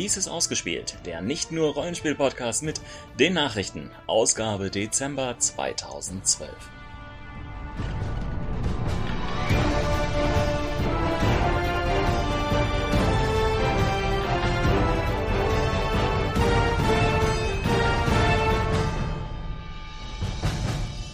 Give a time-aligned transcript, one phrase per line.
[0.00, 2.80] Dies ist ausgespielt, der nicht nur Rollenspiel-Podcast mit
[3.18, 6.50] den Nachrichten, Ausgabe Dezember 2012.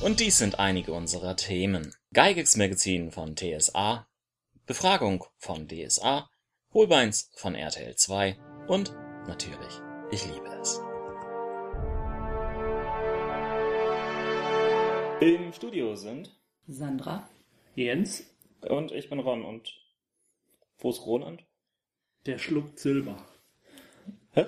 [0.00, 1.92] Und dies sind einige unserer Themen.
[2.14, 4.06] Geigex Magazin von TSA,
[4.64, 6.30] Befragung von DSA,
[6.72, 8.94] Holbeins von RTL 2 und
[9.26, 9.80] natürlich,
[10.10, 10.80] ich liebe es.
[15.20, 16.34] Im Studio sind
[16.66, 17.28] Sandra,
[17.74, 18.24] Jens,
[18.68, 19.72] und ich bin Ron und
[20.78, 21.44] wo ist Roland?
[22.26, 23.24] der schluckt Silber.
[24.32, 24.46] Hä?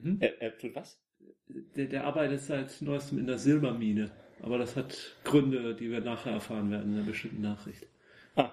[0.00, 0.18] Hm?
[0.20, 1.00] Er, er tut was?
[1.48, 4.10] Der, der arbeitet seit neuestem in der Silbermine.
[4.40, 7.86] Aber das hat Gründe, die wir nachher erfahren werden in einer bestimmten Nachricht.
[8.34, 8.52] Ah.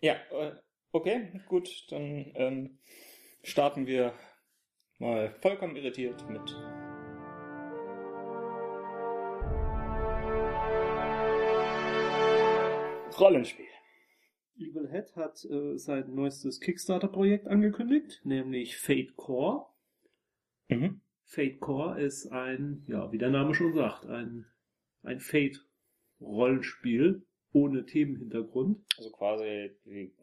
[0.00, 0.56] Ja, äh,
[0.92, 2.78] okay, gut, dann ähm,
[3.44, 4.12] starten wir
[4.98, 6.40] mal vollkommen irritiert mit.
[13.20, 13.66] Rollenspiel.
[14.56, 19.66] Evil Head hat äh, sein neuestes Kickstarter-Projekt angekündigt, nämlich Fate Core.
[20.68, 21.00] Mhm.
[21.24, 24.46] Fate Core ist ein, ja, wie der Name schon sagt, ein,
[25.02, 28.84] ein Fate-Rollenspiel ohne Themenhintergrund.
[28.96, 30.14] Also quasi die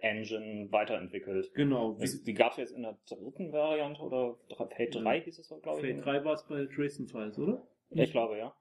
[0.00, 1.52] Grundengine weiterentwickelt.
[1.54, 1.96] Genau.
[1.98, 5.48] Wie, Das, die gab es jetzt in der dritten Variante oder Fate 3 hieß es,
[5.62, 5.96] glaube ich.
[5.96, 7.62] Fate 3 war es bei Dresden Files, oder?
[7.90, 8.54] Ich glaube, ja.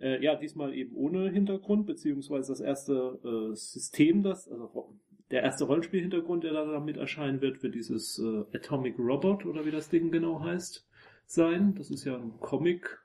[0.00, 4.94] Äh, ja, diesmal eben ohne Hintergrund, beziehungsweise das erste äh, System, das, also
[5.30, 9.70] der erste Rollenspielhintergrund, der da damit erscheinen wird, wird dieses äh, Atomic Robot oder wie
[9.70, 10.86] das Ding genau heißt,
[11.26, 11.74] sein.
[11.76, 12.98] Das ist ja ein Comic,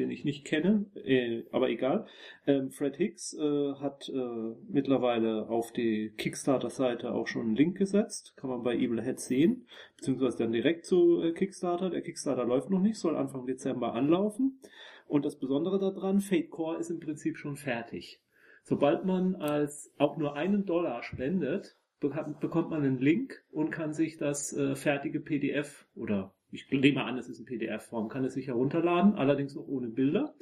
[0.00, 2.06] den ich nicht kenne, äh, aber egal.
[2.46, 8.34] Ähm, Fred Hicks äh, hat äh, mittlerweile auf die Kickstarter-Seite auch schon einen Link gesetzt,
[8.36, 9.66] kann man bei Evil Head sehen,
[9.96, 11.90] beziehungsweise dann direkt zu äh, Kickstarter.
[11.90, 14.58] Der Kickstarter läuft noch nicht, soll Anfang Dezember anlaufen.
[15.06, 18.22] Und das Besondere daran, Fate Core ist im Prinzip schon fertig.
[18.62, 24.16] Sobald man als auch nur einen Dollar spendet, bekommt man einen Link und kann sich
[24.16, 28.48] das äh, fertige PDF oder ich nehme an, es ist in PDF-Form, kann es sich
[28.48, 30.34] herunterladen, allerdings noch ohne Bilder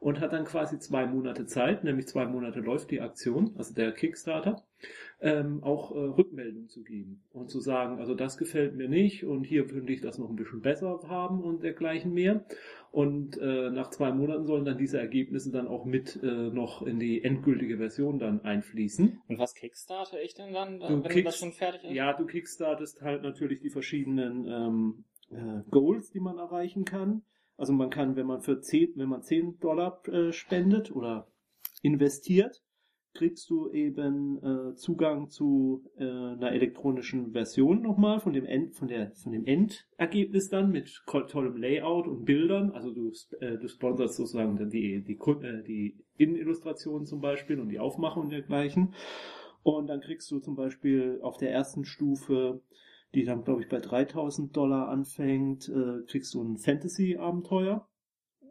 [0.00, 3.92] und hat dann quasi zwei Monate Zeit, nämlich zwei Monate läuft die Aktion, also der
[3.92, 4.62] Kickstarter,
[5.20, 9.44] ähm, auch äh, Rückmeldung zu geben und zu sagen, also das gefällt mir nicht und
[9.44, 12.44] hier würde ich das noch ein bisschen besser haben und dergleichen mehr.
[12.92, 16.98] Und äh, nach zwei Monaten sollen dann diese Ergebnisse dann auch mit äh, noch in
[16.98, 19.20] die endgültige Version dann einfließen.
[19.28, 21.92] Und was kickstarte ich denn dann, Du wenn das schon fertig ist?
[21.92, 27.22] Ja, du kickstartest halt natürlich die verschiedenen ähm, äh, Goals, die man erreichen kann.
[27.56, 31.28] Also man kann, wenn man für 10, wenn man 10 Dollar äh, spendet oder
[31.82, 32.62] investiert,
[33.16, 38.88] kriegst du eben äh, Zugang zu äh, einer elektronischen Version nochmal von dem End, von
[38.88, 42.72] der, von dem Endergebnis dann mit tollem Layout und Bildern.
[42.72, 43.10] Also du,
[43.40, 48.94] äh, du sponsorst sozusagen die, die, äh, die Innenillustrationen zum Beispiel und die Aufmachung dergleichen.
[49.62, 52.60] Und dann kriegst du zum Beispiel auf der ersten Stufe,
[53.14, 57.88] die dann, glaube ich, bei 3000 Dollar anfängt, äh, kriegst du ein Fantasy-Abenteuer.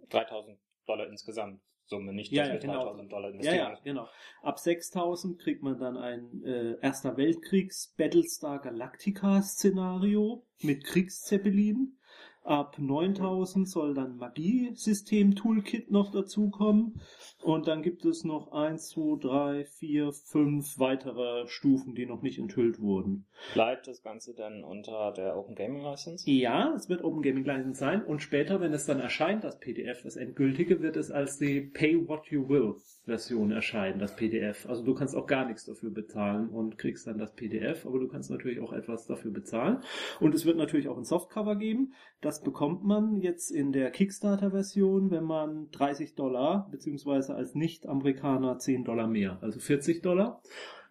[0.09, 1.61] 3000 Dollar insgesamt.
[1.87, 2.83] Summe, nicht Ja, dass ja, wir genau.
[2.83, 4.07] 3000 Dollar Ja, ja, genau.
[4.41, 11.99] Ab 6000 kriegt man dann ein äh, Erster Weltkriegs Battlestar Galactica Szenario mit Kriegszeppelin.
[12.45, 17.01] Ab 9000 soll dann Magiesystem Toolkit noch dazukommen.
[17.41, 22.37] Und dann gibt es noch 1, 2, 3, 4, 5 weitere Stufen, die noch nicht
[22.37, 23.25] enthüllt wurden.
[23.55, 26.29] Bleibt das Ganze dann unter der Open Gaming License?
[26.29, 30.03] Ja, es wird Open Gaming License sein und später, wenn es dann erscheint, das PDF,
[30.03, 32.75] das endgültige, wird es als die Pay What You Will
[33.05, 34.67] Version erscheinen, das PDF.
[34.67, 38.07] Also du kannst auch gar nichts dafür bezahlen und kriegst dann das PDF, aber du
[38.07, 39.79] kannst natürlich auch etwas dafür bezahlen.
[40.19, 41.93] Und es wird natürlich auch ein Softcover geben.
[42.21, 48.83] Das bekommt man jetzt in der Kickstarter-Version, wenn man 30 Dollar, beziehungsweise als Nicht-Amerikaner 10
[48.83, 50.41] Dollar mehr, also 40 Dollar.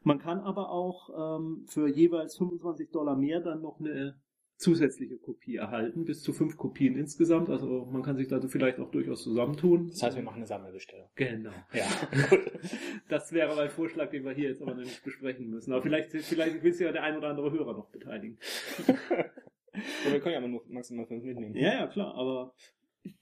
[0.02, 4.16] Man kann aber auch ähm, für jeweils 25 Dollar mehr dann noch eine
[4.56, 7.50] zusätzliche Kopie erhalten, bis zu fünf Kopien insgesamt.
[7.50, 9.88] Also man kann sich da vielleicht auch durchaus zusammentun.
[9.88, 11.08] Das heißt, wir machen eine Sammelbestellung.
[11.16, 11.52] Genau.
[11.72, 11.86] Ja,
[13.08, 15.72] Das wäre mein Vorschlag, den wir hier jetzt aber noch nicht besprechen müssen.
[15.72, 18.38] Aber vielleicht, vielleicht will sich ja der ein oder andere Hörer noch beteiligen.
[18.86, 21.54] Und wir können ja immer nur maximal fünf mitnehmen.
[21.56, 22.54] Ja, ja, klar, aber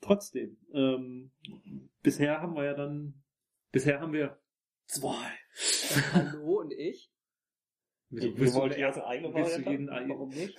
[0.01, 0.59] trotzdem.
[0.75, 1.31] Ähm,
[2.03, 3.15] bisher haben wir ja dann,
[3.71, 4.39] bisher haben wir
[4.87, 5.33] zwei.
[6.13, 7.12] Hallo und ich?
[8.15, 10.59] Wieso, Wir willst du, wollen erst eine eigene willst du jeden, Warum nicht?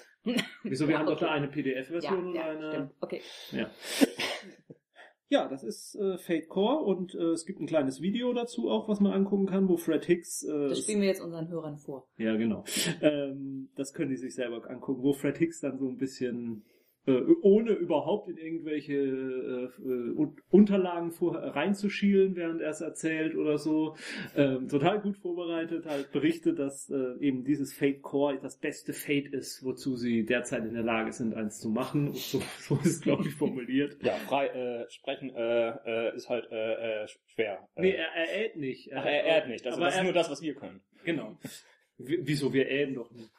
[0.64, 1.26] wieso, wir Ja, haben doch okay.
[1.26, 2.92] da eine Ja, PDF-Version und ja, eine, stimmt.
[3.02, 3.22] Okay.
[3.52, 3.70] ja.
[5.30, 8.88] Ja, das ist äh, Fate Core und äh, es gibt ein kleines Video dazu auch,
[8.88, 10.44] was man angucken kann, wo Fred Hicks.
[10.44, 12.08] Äh, Das spielen wir jetzt unseren Hörern vor.
[12.18, 12.64] ja, genau.
[13.02, 16.64] Ähm, das können die sich selber angucken, wo Fred Hicks dann so ein bisschen
[17.06, 17.12] äh,
[17.42, 19.70] ohne überhaupt in irgendwelche äh,
[20.18, 23.96] Un- Unterlagen reinzuschielen, während er es erzählt oder so,
[24.36, 29.28] ähm, total gut vorbereitet, halt berichtet, dass äh, eben dieses Fate Core das beste Fate
[29.34, 32.08] ist, wozu sie derzeit in der Lage sind, eins zu machen.
[32.08, 33.98] Und so, so ist es, glaube ich, formuliert.
[34.04, 35.70] Ja, frei äh, sprechen äh,
[36.10, 37.68] äh, ist halt äh, äh, schwer.
[37.76, 38.94] Äh, Nee, er, er äht nicht.
[38.94, 39.66] ach, er ehrt nicht.
[39.68, 40.82] Also das ist er- nur das, was wir können.
[41.04, 41.38] Genau.
[41.98, 43.30] Wieso, wir ähen doch nicht.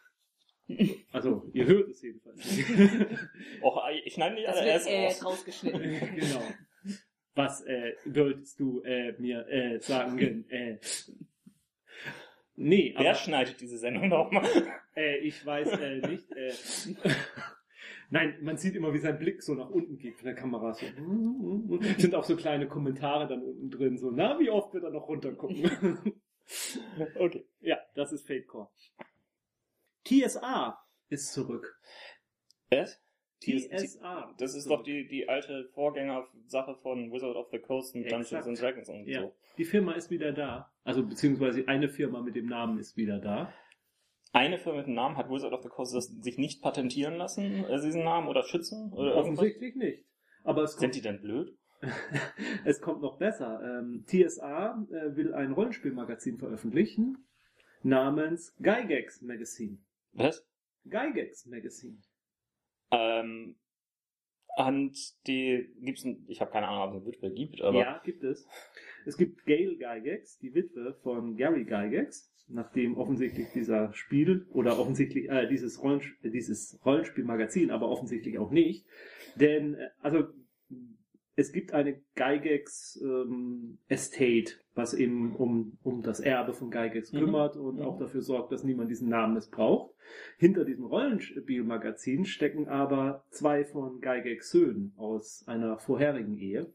[1.12, 2.70] Also, ihr hört es jedenfalls nicht.
[3.62, 5.25] Och, ich schneide nicht Das alle wird erst äh, aus.
[5.25, 5.82] rausgeschnitten.
[6.16, 6.43] genau.
[7.34, 10.49] Was äh, wolltest du äh, mir äh, sagen?
[10.49, 10.78] Äh,
[12.56, 14.49] nee, Wer aber schneidet diese Sendung nochmal?
[14.96, 16.31] äh, ich weiß äh, nicht.
[16.32, 16.52] Äh,
[18.11, 20.72] Nein, man sieht immer, wie sein Blick so nach unten geht von der Kamera.
[20.75, 20.87] So.
[21.99, 23.99] Sind auch so kleine Kommentare dann unten drin.
[23.99, 26.20] So, na, wie oft wird er noch runtergucken?
[27.19, 27.44] okay.
[27.61, 28.69] ja, das ist Fate Core.
[30.04, 30.78] TSA
[31.08, 31.80] ist zurück.
[32.70, 33.00] Was?
[33.40, 34.34] TSA.
[34.38, 38.60] Das ist doch die, die alte Vorgängersache von Wizard of the Coast mit Dungeons and
[38.60, 39.34] Dragons und Ja, so.
[39.58, 40.72] die Firma ist wieder da.
[40.82, 43.52] Also beziehungsweise eine Firma mit dem Namen ist wieder da.
[44.32, 45.92] Eine Firma mit dem Namen hat Wizard of the Coast
[46.24, 49.38] sich nicht patentieren lassen, äh, diesen Namen oder schützen oder irgendwas?
[49.38, 50.04] Offensichtlich nicht.
[50.42, 51.56] Aber es Sind die denn blöd?
[52.64, 53.60] es kommt noch besser.
[53.62, 57.26] Ähm, TSA äh, will ein Rollenspielmagazin veröffentlichen
[57.82, 59.78] namens Gygax Magazine.
[60.14, 60.46] Was?
[60.84, 61.99] Gygax Magazine.
[62.90, 63.56] Ähm,
[64.56, 64.96] und
[65.26, 68.22] die gibt's, ein- ich habe keine Ahnung, ob es eine Witwe gibt, aber ja, gibt
[68.22, 68.46] es.
[69.05, 75.28] Es gibt Gail Gygax, die Witwe von Gary Gygax, nachdem offensichtlich dieser Spiel oder offensichtlich
[75.28, 78.87] äh, dieses, Rollensp dieses Rollenspielmagazin, aber offensichtlich auch nicht.
[79.34, 80.28] Denn, äh, also
[81.36, 87.19] es gibt eine Gygax ähm, Estate, was eben um, um das Erbe von Gygax Mhm.
[87.19, 87.82] kümmert und Mhm.
[87.82, 89.94] auch dafür sorgt, dass niemand diesen Namen missbraucht.
[90.38, 96.72] Hinter diesem Rollenspielmagazin stecken aber zwei von Gygax Söhnen aus einer vorherigen Ehe.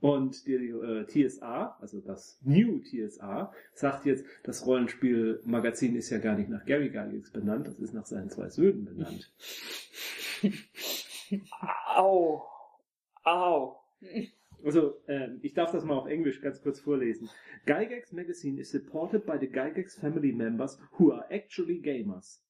[0.00, 6.36] Und die äh, TSA, also das New TSA, sagt jetzt, das Rollenspielmagazin ist ja gar
[6.36, 9.32] nicht nach Gary Gygax benannt, das ist nach seinen zwei Söhnen benannt.
[11.94, 12.42] Au!
[13.24, 13.82] Au!
[14.64, 17.28] Also, ähm, ich darf das mal auf Englisch ganz kurz vorlesen.
[17.66, 22.40] Gygax Magazine is supported by the Gygax family members who are actually gamers.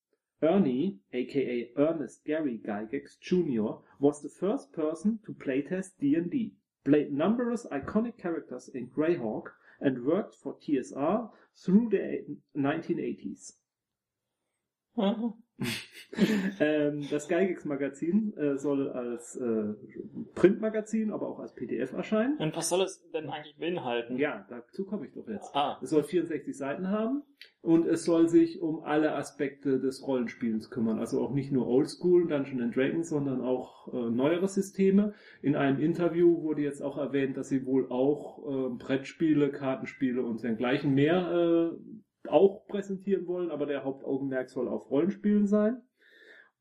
[0.43, 6.53] Ernie, aka Ernest Gary Gygax Jr., was the first person to playtest D&D,
[6.85, 12.27] played numerous iconic characters in Greyhawk, and worked for TSR through the
[12.57, 13.53] 1980s.
[16.61, 19.75] ähm, das Gygax Magazin äh, soll als äh,
[20.35, 22.37] Printmagazin, aber auch als PDF erscheinen.
[22.39, 24.17] Und was soll es denn eigentlich beinhalten?
[24.19, 25.55] Ja, dazu komme ich doch jetzt.
[25.55, 27.23] Ah, Es soll 64 Seiten haben
[27.63, 30.99] und es soll sich um alle Aspekte des Rollenspiels kümmern.
[30.99, 35.15] Also auch nicht nur Oldschool Dungeons and Dragons, sondern auch äh, neuere Systeme.
[35.41, 40.43] In einem Interview wurde jetzt auch erwähnt, dass sie wohl auch äh, Brettspiele, Kartenspiele und
[40.43, 45.83] dergleichen mehr äh, auch präsentieren wollen, aber der Hauptaugenmerk soll auf Rollenspielen sein.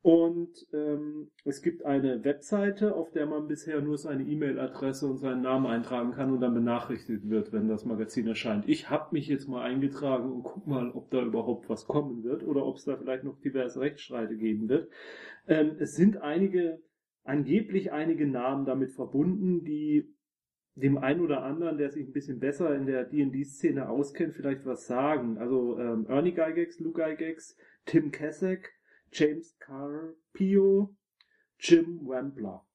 [0.04, 5.44] Und ähm, es gibt eine Webseite, auf der man bisher nur seine E-Mail-Adresse und seinen
[5.44, 8.68] Namen eintragen kann und dann benachrichtigt wird, wenn das Magazin erscheint.
[8.68, 12.44] Ich habe mich jetzt mal eingetragen und guck mal, ob da überhaupt was kommen wird
[12.44, 14.90] oder ob es da vielleicht noch diverse Rechtsstreite geben wird.
[15.48, 16.82] Ähm, es sind einige,
[17.24, 20.12] angeblich einige Namen damit verbunden, die
[20.74, 24.88] dem einen oder anderen, der sich ein bisschen besser in der D&D-Szene auskennt, vielleicht was
[24.88, 25.38] sagen.
[25.38, 28.74] Also ähm, Ernie Gygax, Lou Gygax, Tim Kasek,
[29.12, 30.96] James Carpio,
[31.60, 32.66] Jim Wampler.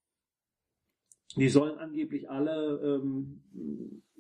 [1.37, 3.43] Die sollen angeblich alle ähm,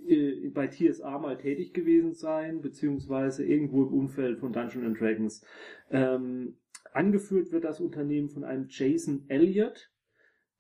[0.06, 5.44] äh, bei TSA mal tätig gewesen sein, beziehungsweise irgendwo im Umfeld von Dungeons and Dragons.
[5.90, 6.58] Ähm,
[6.92, 9.90] angeführt wird das Unternehmen von einem Jason Elliott,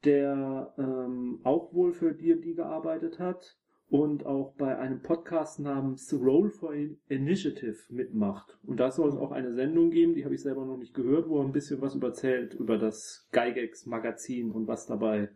[0.04, 3.58] der ähm, auch wohl für D&D gearbeitet hat
[3.88, 6.74] und auch bei einem Podcast namens Roll for
[7.08, 8.58] Initiative mitmacht.
[8.64, 11.28] Und da soll es auch eine Sendung geben, die habe ich selber noch nicht gehört,
[11.28, 15.30] wo er ein bisschen was überzählt über das Gygax Magazin und was dabei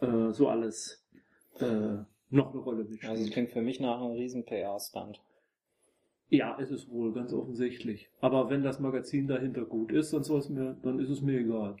[0.00, 1.06] äh, so alles
[1.58, 1.96] äh,
[2.28, 3.10] noch eine Rolle mitspielt.
[3.10, 5.22] also es klingt für mich nach einem riesen PR-Stunt.
[6.28, 8.10] ja, es ist wohl ganz offensichtlich.
[8.20, 11.40] Aber wenn das Magazin dahinter gut ist, dann soll es mir, dann ist es mir
[11.40, 11.76] egal.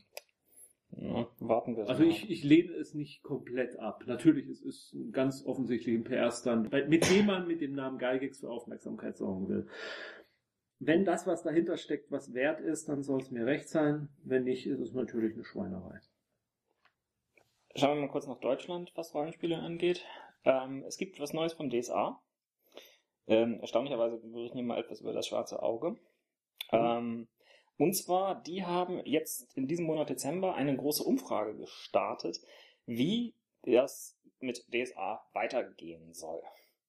[0.96, 4.04] Ja, warten wir Also ich, ich lehne es nicht komplett ab.
[4.06, 8.40] Natürlich, es ist ein ganz offensichtlich ein PR-Stand, mit dem man mit dem Namen Gygax
[8.40, 9.68] für Aufmerksamkeit sorgen will.
[10.78, 14.08] Wenn das, was dahinter steckt, was wert ist, dann soll es mir recht sein.
[14.24, 16.00] Wenn nicht, ist es natürlich eine Schweinerei.
[17.76, 20.04] Schauen wir mal kurz nach Deutschland, was Rollenspiele angeht.
[20.44, 22.20] Ähm, es gibt was Neues vom DSA.
[23.26, 25.96] Ähm, erstaunlicherweise berichten wir mal etwas über das schwarze Auge.
[26.72, 27.28] Ähm,
[27.80, 32.38] und zwar, die haben jetzt in diesem Monat Dezember eine große Umfrage gestartet,
[32.84, 36.42] wie das mit DSA weitergehen soll.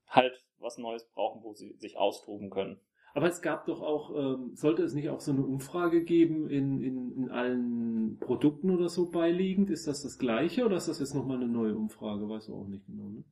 [0.06, 2.80] halt was Neues brauchen, wo sie sich austoben können.
[3.14, 6.80] Aber es gab doch auch, ähm, sollte es nicht auch so eine Umfrage geben in,
[6.82, 9.68] in, in allen Produkten oder so beiliegend?
[9.70, 12.26] Ist das das gleiche oder ist das jetzt nochmal eine neue Umfrage?
[12.28, 13.10] Weiß ich auch nicht genau.
[13.10, 13.24] Ne?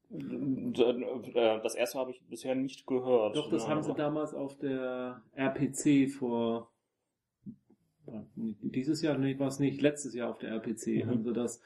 [1.35, 3.37] Äh, Das erste habe ich bisher nicht gehört.
[3.37, 6.71] Doch, das Ja, haben sie damals auf der RPC vor
[8.37, 11.11] dieses Jahr, nee, war es nicht, letztes Jahr auf der RPC Mhm.
[11.11, 11.63] haben sie das.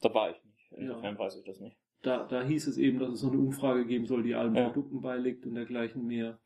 [0.00, 0.72] Da war ich nicht.
[0.72, 1.76] Insofern weiß ich das nicht.
[2.02, 4.64] Da, da hieß es eben, dass es so eine Umfrage geben soll, die allen Ja.
[4.68, 6.38] Produkten beiliegt und dergleichen mehr.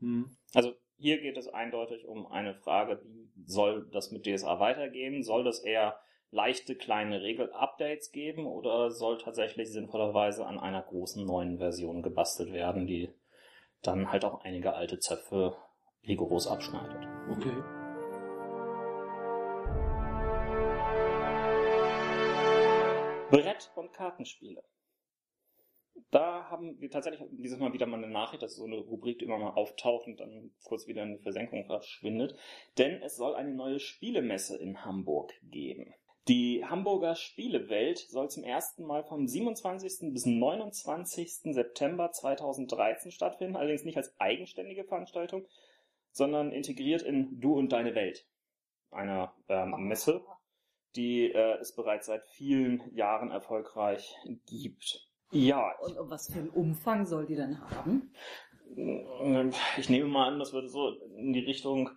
[0.00, 0.36] Hm.
[0.54, 5.22] Also hier geht es eindeutig um eine Frage, wie soll das mit DSA weitergehen?
[5.22, 5.98] Soll das eher
[6.30, 12.86] leichte kleine Regel-Updates geben oder soll tatsächlich sinnvollerweise an einer großen neuen Version gebastelt werden,
[12.86, 13.10] die
[13.82, 15.56] dann halt auch einige alte Zöpfe
[16.06, 17.06] rigoros abschneidet?
[17.30, 17.62] Okay.
[23.30, 24.62] Brett- und Kartenspiele.
[26.10, 29.22] Da haben wir tatsächlich dieses Mal wieder mal eine Nachricht, das ist so eine Rubrik,
[29.22, 32.36] immer mal auftaucht und dann kurz wieder in die Versenkung verschwindet.
[32.78, 35.94] Denn es soll eine neue Spielemesse in Hamburg geben.
[36.28, 40.12] Die Hamburger Spielewelt soll zum ersten Mal vom 27.
[40.12, 41.54] bis 29.
[41.54, 45.46] September 2013 stattfinden, allerdings nicht als eigenständige Veranstaltung,
[46.10, 48.26] sondern integriert in Du und deine Welt,
[48.90, 50.24] einer ähm, Messe,
[50.96, 55.05] die äh, es bereits seit vielen Jahren erfolgreich gibt.
[55.30, 58.12] Ja, Und was für einen Umfang soll die denn haben?
[59.78, 61.90] ich nehme mal an, das würde so in die Richtung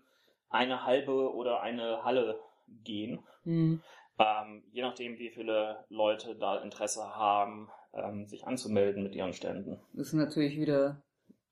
[0.50, 2.40] eine halbe oder eine Halle
[2.84, 3.20] gehen.
[3.44, 3.82] Hm.
[4.18, 9.80] Ähm, je nachdem, wie viele Leute da Interesse haben, ähm, sich anzumelden mit ihren Ständen.
[9.94, 11.02] Das ist natürlich wieder.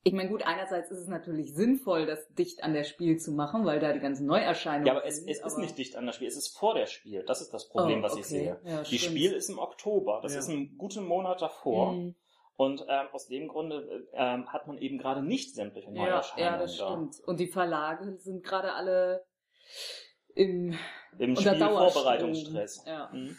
[0.07, 3.65] Ich meine, gut, einerseits ist es natürlich sinnvoll, das dicht an der Spiel zu machen,
[3.65, 6.05] weil da die ganzen Neuerscheinungen Ja, aber es, sind, es ist aber- nicht dicht an
[6.05, 7.23] das Spiel, es ist vor der Spiel.
[7.27, 8.27] Das ist das Problem, Oh, was ich okay.
[8.29, 8.59] sehe.
[8.63, 9.11] Ja, Die stimmt.
[9.17, 10.39] Spiel ist im Oktober, das Ja.
[10.39, 11.91] ist ein guter Monat davor.
[11.93, 12.15] Hm.
[12.55, 16.57] Und ähm, aus dem Grunde ähm, hat man eben gerade nicht sämtliche Ja, Neuerscheinungen ja,
[16.57, 16.87] das da.
[16.89, 17.19] stimmt.
[17.27, 19.25] Und die Verlage sind gerade alle
[20.35, 20.73] im
[21.19, 22.83] Im Spielvorbereitungsstress.
[22.87, 23.09] Ja.
[23.13, 23.37] Mhm.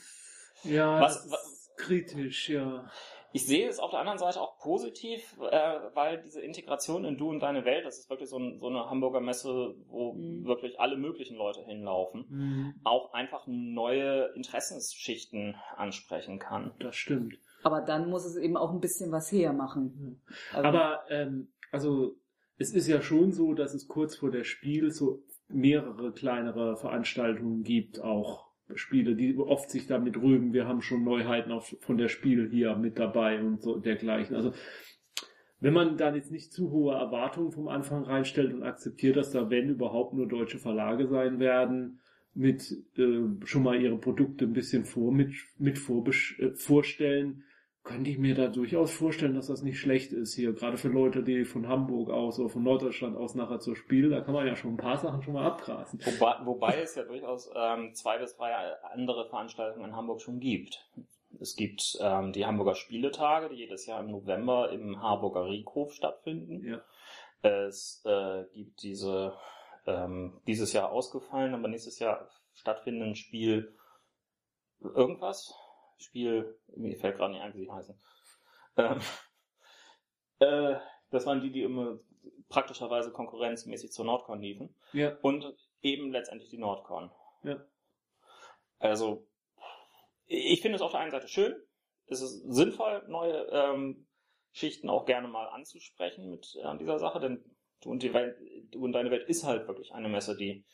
[0.64, 2.90] Ja, Was- das was- ist kritisch, ja.
[3.32, 7.28] Ich sehe es auf der anderen Seite auch positiv, äh, weil diese Integration in Du
[7.28, 10.46] und deine Welt, das ist wirklich so, ein, so eine Hamburger Messe, wo Mhm.
[10.46, 16.72] wirklich alle möglichen Leute hinlaufen, Hm, auch einfach neue Interessensschichten ansprechen kann.
[16.80, 17.34] das stimmt.
[17.62, 20.22] Aber dann muss es eben auch ein bisschen was hermachen.
[20.52, 22.14] Also- Aber ähm, also
[22.56, 27.62] es ist ja schon so, dass es kurz vor der Spiel so mehrere kleinere Veranstaltungen
[27.62, 32.08] gibt, auch Spiele, die oft sich damit rühmen, wir haben schon Neuheiten auf, von der
[32.08, 34.36] Spiel hier mit dabei und so dergleichen.
[34.36, 34.52] Also
[35.60, 39.50] wenn man dann jetzt nicht zu hohe Erwartungen vom Anfang reinstellt und akzeptiert, dass da
[39.50, 42.00] wenn überhaupt nur deutsche Verlage sein werden,
[42.34, 47.42] mit äh, schon mal ihre Produkte ein bisschen vor mit, mit äh, vorstellen,
[47.88, 50.52] könnte ich mir da durchaus vorstellen, dass das nicht schlecht ist hier.
[50.52, 54.20] Gerade für Leute, die von Hamburg aus oder von Norddeutschland aus nachher zur Spiel, da
[54.20, 55.98] kann man ja schon ein paar Sachen schon mal abgrasen.
[56.04, 58.52] Wobei, wobei es ja durchaus ähm, zwei bis drei
[58.92, 60.86] andere Veranstaltungen in Hamburg schon gibt.
[61.40, 66.64] Es gibt ähm, die Hamburger Spieletage, die jedes Jahr im November im Harburger Riekhof stattfinden.
[66.66, 66.82] Ja.
[67.42, 69.34] Es äh, gibt diese
[69.86, 73.74] ähm, dieses Jahr ausgefallen, aber nächstes Jahr stattfindenden Spiel
[74.80, 75.54] irgendwas.
[75.98, 78.00] Spiel, mir fällt gerade nicht ein, wie sie heißen.
[78.76, 79.00] Ähm,
[80.38, 80.76] äh,
[81.10, 81.98] das waren die, die immer
[82.48, 84.74] praktischerweise konkurrenzmäßig zur Nordcon liefen.
[84.92, 85.16] Ja.
[85.22, 87.10] Und eben letztendlich die Nordcon.
[87.42, 87.64] Ja.
[88.78, 89.26] Also,
[90.26, 91.54] ich finde es auf der einen Seite schön.
[92.06, 94.06] Es ist sinnvoll, neue ähm,
[94.52, 97.44] Schichten auch gerne mal anzusprechen mit äh, dieser Sache, denn
[97.82, 98.36] du und, die Welt,
[98.70, 100.64] du und deine Welt ist halt wirklich eine Messe, die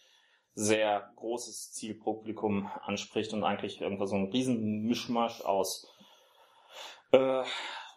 [0.55, 5.87] sehr großes Zielpublikum anspricht und eigentlich irgendwo so ein riesen Mischmasch aus
[7.13, 7.45] äh,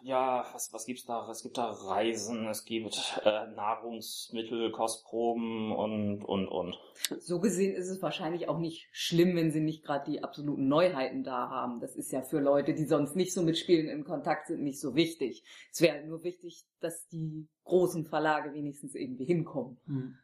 [0.02, 1.28] ja, was, was gibt's da?
[1.28, 6.78] Es gibt da Reisen, es gibt äh, Nahrungsmittel, Kostproben und, und, und.
[7.18, 11.24] So gesehen ist es wahrscheinlich auch nicht schlimm, wenn sie nicht gerade die absoluten Neuheiten
[11.24, 11.80] da haben.
[11.80, 14.80] Das ist ja für Leute, die sonst nicht so mit Spielen in Kontakt sind, nicht
[14.80, 15.42] so wichtig.
[15.72, 19.80] Es wäre nur wichtig, dass die großen Verlage wenigstens irgendwie hinkommen.
[19.86, 20.18] Hm.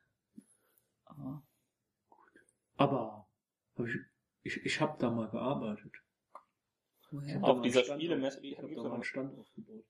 [1.05, 1.43] Aber
[2.77, 3.27] Aber
[3.77, 3.97] hab ich,
[4.43, 5.93] ich, ich habe da mal gearbeitet.
[7.11, 7.43] woher?
[7.45, 9.05] Auf dieser Spielemesse, Ich habe da mal einen.
[9.05, 9.85] Stand aufgebaut.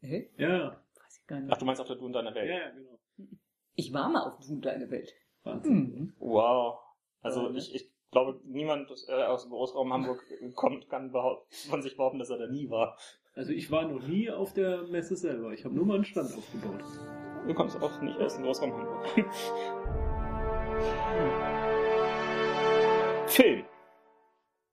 [0.00, 0.30] Hä?
[0.36, 0.82] Ja.
[0.96, 1.52] Weiß ich gar nicht.
[1.52, 2.48] Ach, du meinst auf der Du und deiner Welt?
[2.48, 2.98] Ja, ja, genau.
[3.74, 5.12] Ich war mal auf Du und deine Welt.
[5.44, 5.74] Wahnsinn.
[5.74, 6.14] Mhm.
[6.18, 6.80] Wow.
[7.20, 7.58] Also Ja, ne?
[7.58, 10.22] ich, ich glaube, niemand äh, aus dem Großraum Hamburg
[10.54, 11.12] kommt, kann
[11.68, 12.98] von sich behaupten, dass er da nie war.
[13.34, 15.52] Also ich war noch nie auf der Messe selber.
[15.52, 16.82] Ich habe nur mal einen Stand aufgebaut.
[17.46, 19.06] Du kommst auch nicht aus dem Großraum Hamburg.
[23.32, 23.64] Film.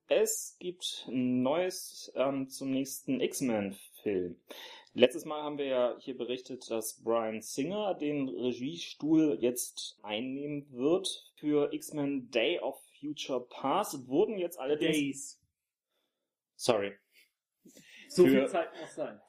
[0.08, 4.36] Es gibt Neues ähm, zum nächsten X-Men-Film.
[4.94, 11.32] Letztes Mal haben wir ja hier berichtet, dass Brian Singer den Regiestuhl jetzt einnehmen wird
[11.38, 14.10] für X-Men Day of Future Past.
[14.10, 14.98] Wurden jetzt allerdings...
[14.98, 15.42] Days.
[16.58, 16.98] Sorry.
[18.10, 19.22] So Für- viel Zeit muss sein.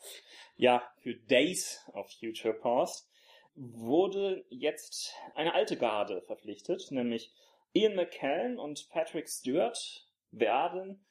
[0.56, 3.08] ja, für Days of Future Past
[3.54, 7.32] wurde jetzt eine alte Garde verpflichtet, nämlich
[7.72, 11.04] Ian McKellen und Patrick Stewart werden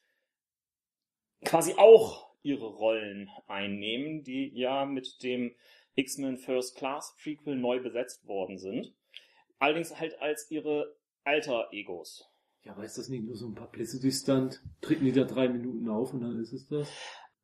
[1.45, 5.55] quasi auch ihre Rollen einnehmen, die ja mit dem
[5.95, 8.93] X-Men First Class Prequel neu besetzt worden sind.
[9.57, 12.25] Allerdings halt als ihre alter Egos.
[12.63, 14.61] Ja, aber ist das nicht nur so ein Publicity-Stunt?
[14.81, 16.89] Treten die da drei Minuten auf und dann ist es das?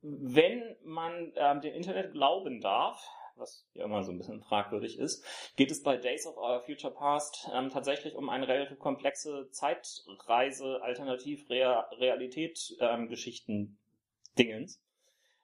[0.02, 3.02] Wenn man ähm, dem Internet glauben darf,
[3.38, 5.24] was ja immer so ein bisschen fragwürdig ist,
[5.56, 10.82] geht es bei Days of Our Future Past ähm, tatsächlich um eine relativ komplexe Zeitreise,
[10.82, 13.78] alternativ Rea Realität ähm, Geschichten
[14.38, 14.82] Dingens,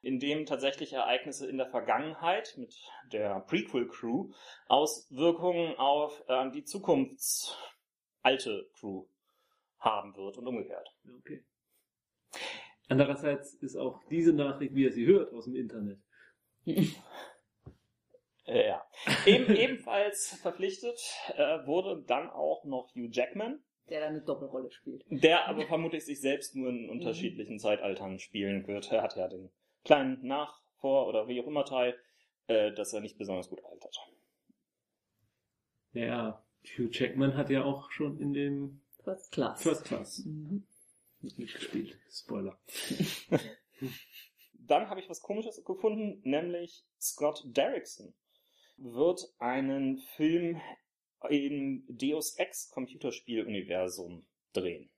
[0.02, 2.76] in dem tatsächlich Ereignisse in der Vergangenheit mit
[3.12, 4.32] der Prequel Crew
[4.68, 9.06] Auswirkungen auf ähm, die Zukunftsalte Crew
[9.80, 10.94] haben wird und umgekehrt.
[11.20, 11.44] Okay.
[12.88, 16.00] Andererseits ist auch diese Nachricht, wie ihr sie hört, aus dem Internet.
[18.52, 18.86] Äh, Ja.
[19.26, 21.00] Eben, ebenfalls verpflichtet
[21.36, 25.04] äh, wurde dann auch noch Hugh Jackman, Der da eine Doppelrolle spielt.
[25.10, 28.92] der aber vermutlich sich selbst nur in unterschiedlichen Zeitaltern spielen wird.
[28.92, 29.50] Er hat ja den
[29.86, 31.96] kleinen Nach-, Vor- oder wie auch immer Teil,
[32.48, 33.96] äh, dass er nicht besonders gut altert.
[35.94, 36.44] Ja,
[36.78, 39.62] Hugh Jackman hat ja auch schon in dem First Class.
[39.62, 40.66] First Class Mhm.
[41.22, 41.98] mitgespielt.
[42.10, 42.58] Spoiler.
[44.54, 48.14] Dann habe ich was Komisches gefunden, nämlich Scott Derrickson
[48.84, 50.62] wird einen Film
[51.30, 54.90] im Deus Ex Computerspieluniversum drehen.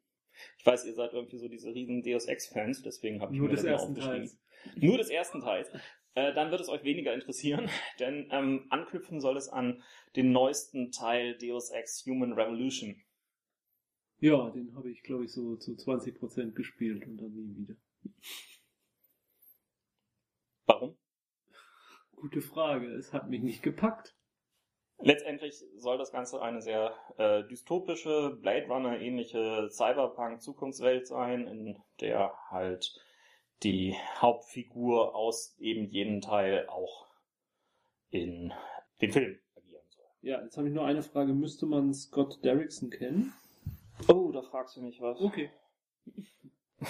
[0.58, 3.50] Ich weiß, ihr seid irgendwie so diese riesen Deus Ex Fans, deswegen habe ich Nur
[3.50, 4.20] mir das mal ersten aufgeschrieben.
[4.20, 4.40] Teils.
[4.76, 5.70] Nur des ersten Teils.
[6.16, 7.70] Äh, dann wird es euch weniger interessieren,
[8.00, 9.84] denn ähm, anknüpfen soll es an
[10.16, 13.02] den neuesten Teil Deus Ex Human Revolution.
[14.20, 17.76] Ja, den habe ich, glaube ich, so zu 20% gespielt und dann nie wieder.
[20.66, 20.98] Warum?
[22.24, 22.88] Gute Frage.
[22.88, 24.16] Es hat mich nicht gepackt.
[25.00, 32.98] Letztendlich soll das Ganze eine sehr äh, dystopische, Blade Runner-ähnliche Cyberpunk-Zukunftswelt sein, in der halt
[33.64, 37.08] die Hauptfigur aus eben jedem Teil auch
[38.10, 38.54] in
[39.02, 40.06] dem Film agieren soll.
[40.22, 41.34] Ja, jetzt habe ich nur eine Frage.
[41.34, 43.34] Müsste man Scott Derrickson kennen?
[44.08, 45.20] Oh, da fragst du mich was.
[45.20, 45.52] Okay.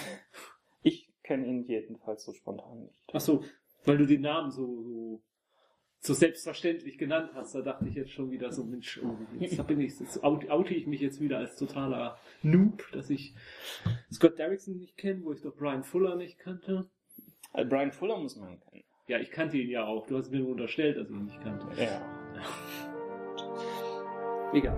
[0.86, 3.00] Ich kenne ihn jedenfalls so spontan nicht.
[3.14, 3.42] Ach so,
[3.84, 5.22] weil du den Namen so, so,
[6.00, 9.80] so selbstverständlich genannt hast, da dachte ich jetzt schon wieder so, Mensch, oh, jetzt bin
[9.80, 13.34] ich, jetzt out- oute ich mich jetzt wieder als totaler Noob, dass ich
[14.12, 16.88] Scott Derrickson nicht kenne, wo ich doch Brian Fuller nicht kannte.
[17.52, 18.84] Äh, Brian Fuller muss man kennen.
[19.06, 20.06] Ja, ich kannte ihn ja auch.
[20.06, 21.66] Du hast mir nur unterstellt, dass ich ihn nicht kannte.
[21.80, 22.00] Ja.
[24.54, 24.76] Egal.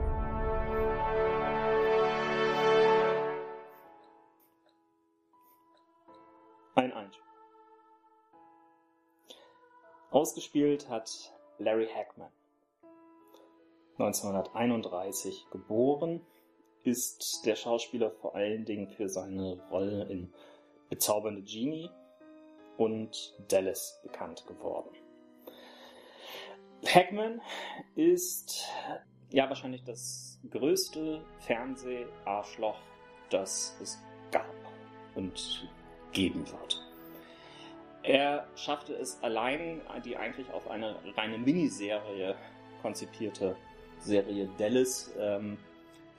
[6.75, 7.25] Ein Einspieler.
[10.17, 11.11] Ausgespielt hat
[11.59, 12.31] Larry Hackman.
[13.99, 16.23] 1931 geboren,
[16.85, 20.33] ist der Schauspieler vor allen Dingen für seine Rolle in
[20.89, 21.91] bezaubernde Genie
[22.79, 24.89] und Dallas bekannt geworden.
[26.87, 27.43] Hackman
[27.95, 28.65] ist
[29.29, 32.81] ja wahrscheinlich das größte Fernseharschloch,
[33.29, 33.99] das es
[34.31, 34.55] gab
[35.15, 35.69] und
[36.13, 36.86] geben wird.
[38.07, 42.37] Er schaffte es allein, die eigentlich auf eine reine Miniserie
[42.81, 43.57] konzipierte
[43.99, 45.59] Serie Dallas, ähm,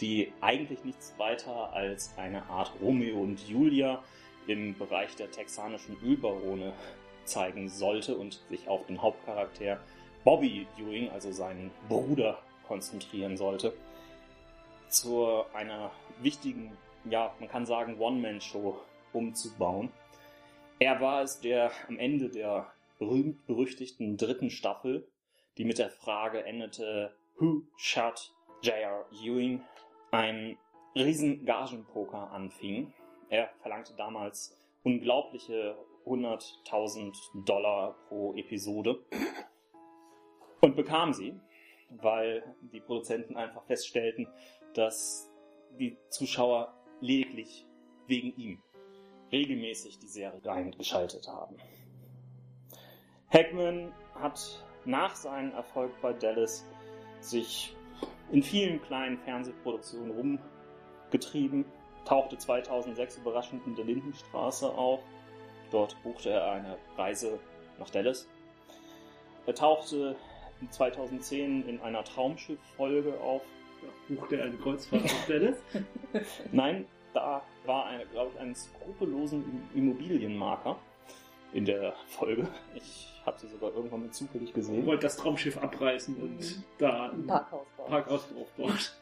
[0.01, 4.03] die eigentlich nichts weiter als eine Art Romeo und Julia
[4.47, 6.73] im Bereich der texanischen Ölbarone
[7.23, 9.79] zeigen sollte und sich auf den Hauptcharakter
[10.25, 13.71] Bobby Ewing, also seinen Bruder, konzentrieren sollte,
[14.89, 18.77] zu einer wichtigen, ja, man kann sagen, One-Man-Show
[19.13, 19.89] umzubauen.
[20.79, 25.07] Er war es, der am Ende der berühmt-berüchtigten dritten Staffel,
[25.57, 29.05] die mit der Frage endete, Who shot J.R.
[29.11, 29.63] Ewing,
[30.11, 30.57] ein
[30.95, 32.93] riesen Gagenpoker anfing.
[33.29, 39.03] Er verlangte damals unglaubliche 100.000 Dollar pro Episode
[40.61, 41.39] und bekam sie,
[41.89, 44.27] weil die Produzenten einfach feststellten,
[44.73, 45.31] dass
[45.79, 47.65] die Zuschauer lediglich
[48.07, 48.61] wegen ihm
[49.31, 51.55] regelmäßig die Serie eingeschaltet haben.
[53.31, 56.65] Hackman hat nach seinem Erfolg bei Dallas
[57.19, 57.75] sich
[58.31, 60.39] in vielen kleinen Fernsehproduktionen
[61.09, 61.65] rumgetrieben,
[62.05, 65.01] tauchte 2006 überraschend in der Lindenstraße auf.
[65.71, 67.39] Dort buchte er eine Reise
[67.79, 68.27] nach Dallas.
[69.45, 70.15] Er tauchte
[70.69, 73.41] 2010 in einer Traumschiff-Folge auf.
[74.07, 75.57] Buchte er eine Kreuzfahrt nach Dallas?
[76.51, 80.77] Nein, da war, eine, glaube ich, ein skrupellosen Immobilienmarker
[81.53, 82.47] in der Folge.
[82.75, 84.85] Ich habe sie sogar irgendwann mal zufällig gesehen.
[84.85, 86.63] Wollte das Traumschiff abreißen und Mhm.
[86.77, 87.67] da Ein Parkhaus.
[87.87, 88.97] Parkhaus draufbaut.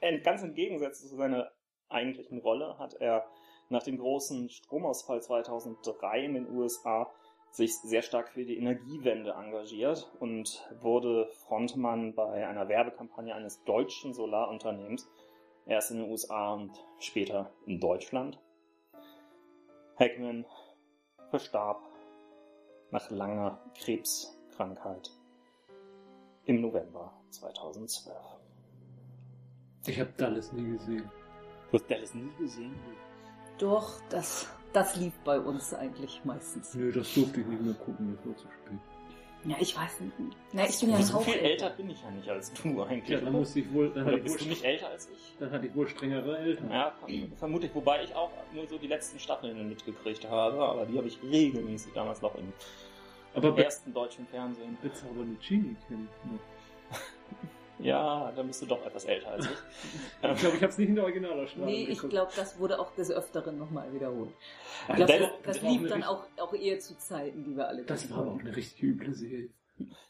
[0.00, 1.50] Äh, Ganz im Gegensatz zu seiner
[1.88, 3.24] eigentlichen Rolle hat er
[3.68, 7.08] nach dem großen Stromausfall 2003 in den USA
[7.52, 14.14] sich sehr stark für die Energiewende engagiert und wurde Frontmann bei einer Werbekampagne eines deutschen
[14.14, 15.08] Solarunternehmens,
[15.66, 18.38] erst in den USA und später in Deutschland.
[19.98, 20.44] Hackman
[21.30, 21.80] verstarb
[22.90, 25.10] nach langer Krebskrankheit
[26.44, 28.16] im November 2012.
[29.86, 31.10] Ich habe Dallas nie gesehen.
[31.70, 32.74] Du hast Dallas nie gesehen?
[33.58, 36.74] Doch, das, das lief bei uns eigentlich meistens.
[36.74, 38.78] Nö, das durfte ich nicht mehr gucken, das war zu spät.
[39.44, 40.12] Ja, ich weiß nicht.
[40.52, 43.08] Na, ich bin ja so auch viel älter bin ich ja nicht als du eigentlich.
[43.08, 45.08] Ja, dann musste ich wohl, dann hatte Oder ich wohl, bist du nicht älter als
[45.10, 45.34] ich?
[45.40, 46.70] dann hatte ich wohl strengere Eltern.
[46.70, 46.94] Ja,
[47.36, 47.74] vermutlich.
[47.74, 51.92] Wobei ich auch nur so die letzten Staffeln mitgekriegt habe, aber die habe ich regelmäßig
[51.92, 52.52] damals noch im
[53.34, 54.78] Aber Be ersten deutschen Fernsehen.
[54.80, 56.98] bezaubernde Genie kenne ich noch.
[57.82, 59.50] Ja, dann bist du doch etwas älter als ich.
[60.34, 62.94] Ich glaube, ich habe es nicht in der Originalausstrahlung Nee, ich glaube, das wurde auch
[62.94, 64.30] des Öfteren nochmal wiederholt.
[64.88, 67.56] Ich glaube, Dallas- das, das auch lief eine dann auch, auch eher zu Zeiten, die
[67.56, 69.50] wir alle Das war aber auch eine richtig üble Serie.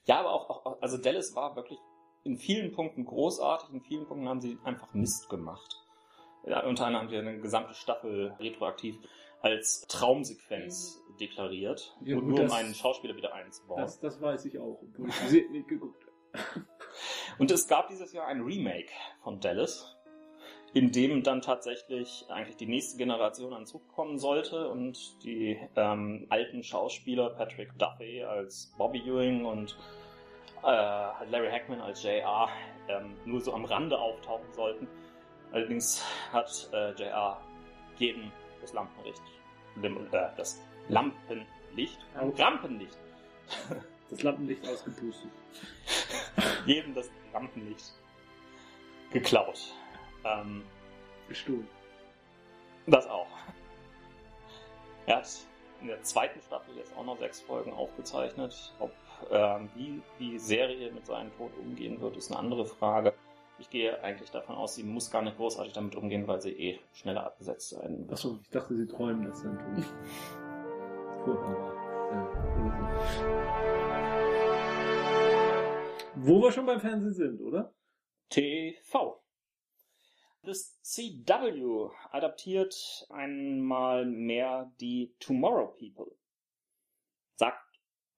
[0.05, 1.79] Ja, aber auch, auch, also Dallas war wirklich
[2.25, 5.77] in vielen Punkten großartig, in vielen Punkten haben sie einfach Mist gemacht.
[6.47, 8.97] Ja, unter anderem haben sie eine gesamte Staffel retroaktiv
[9.41, 13.81] als Traumsequenz deklariert, Ja, nur, gut, nur um das- einen Schauspieler wieder einzubauen.
[13.81, 16.67] Das, das weiß ich auch, obwohl ich Serie nicht geguckt habe.
[17.39, 18.91] Und es gab dieses Jahr ein Remake
[19.23, 19.97] von Dallas,
[20.75, 26.27] in dem dann tatsächlich eigentlich die nächste Generation an Zug kommen sollte und die ähm,
[26.31, 29.77] alten Schauspieler Patrick Duffy als Bobby Ewing und
[30.63, 32.49] äh, Larry Hackman als JR
[32.89, 34.89] ähm, nur so am Rande auftauchen sollten.
[35.53, 37.39] Allerdings hat äh, JR
[37.99, 39.23] jedem das Lampenlicht,
[39.83, 42.33] äh, das Lampenlicht, Au.
[42.37, 42.99] Lampenlicht,
[44.11, 45.31] Das Lampenlicht ausgepustet.
[46.67, 47.93] jedem das Lampenlicht
[49.11, 49.73] geklaut.
[50.25, 50.63] Ähm,
[51.29, 51.69] Gestohlen.
[52.87, 53.27] das auch.
[55.07, 55.29] Er hat
[55.81, 58.73] in der zweiten Staffel jetzt auch noch sechs Folgen aufgezeichnet.
[58.79, 58.93] Ob
[59.31, 63.15] ähm, wie die Serie mit seinem Tod umgehen wird, ist eine andere Frage.
[63.59, 66.81] Ich gehe eigentlich davon aus, sie muss gar nicht großartig damit umgehen, weil sie eh
[66.95, 68.13] schneller abgesetzt sein wird.
[68.13, 69.27] Achso, ich dachte, sie träumen,
[71.25, 71.75] Tod vorher war.
[72.11, 72.42] Ja, oder so.
[76.15, 77.75] Wo wir schon beim Fernsehen sind, oder?
[78.29, 79.21] TV.
[80.43, 86.13] Das CW adaptiert einmal mehr die Tomorrow People.
[87.37, 87.63] Sagt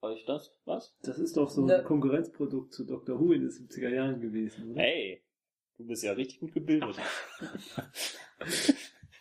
[0.01, 0.97] euch das was?
[1.03, 1.83] Das ist doch so ein Ne.
[1.83, 3.19] Konkurrenzprodukt zu Dr.
[3.19, 4.83] Who in den 70er Jahren gewesen, oder?
[4.83, 5.23] Hey,
[5.77, 6.97] du bist ja richtig gut gebildet.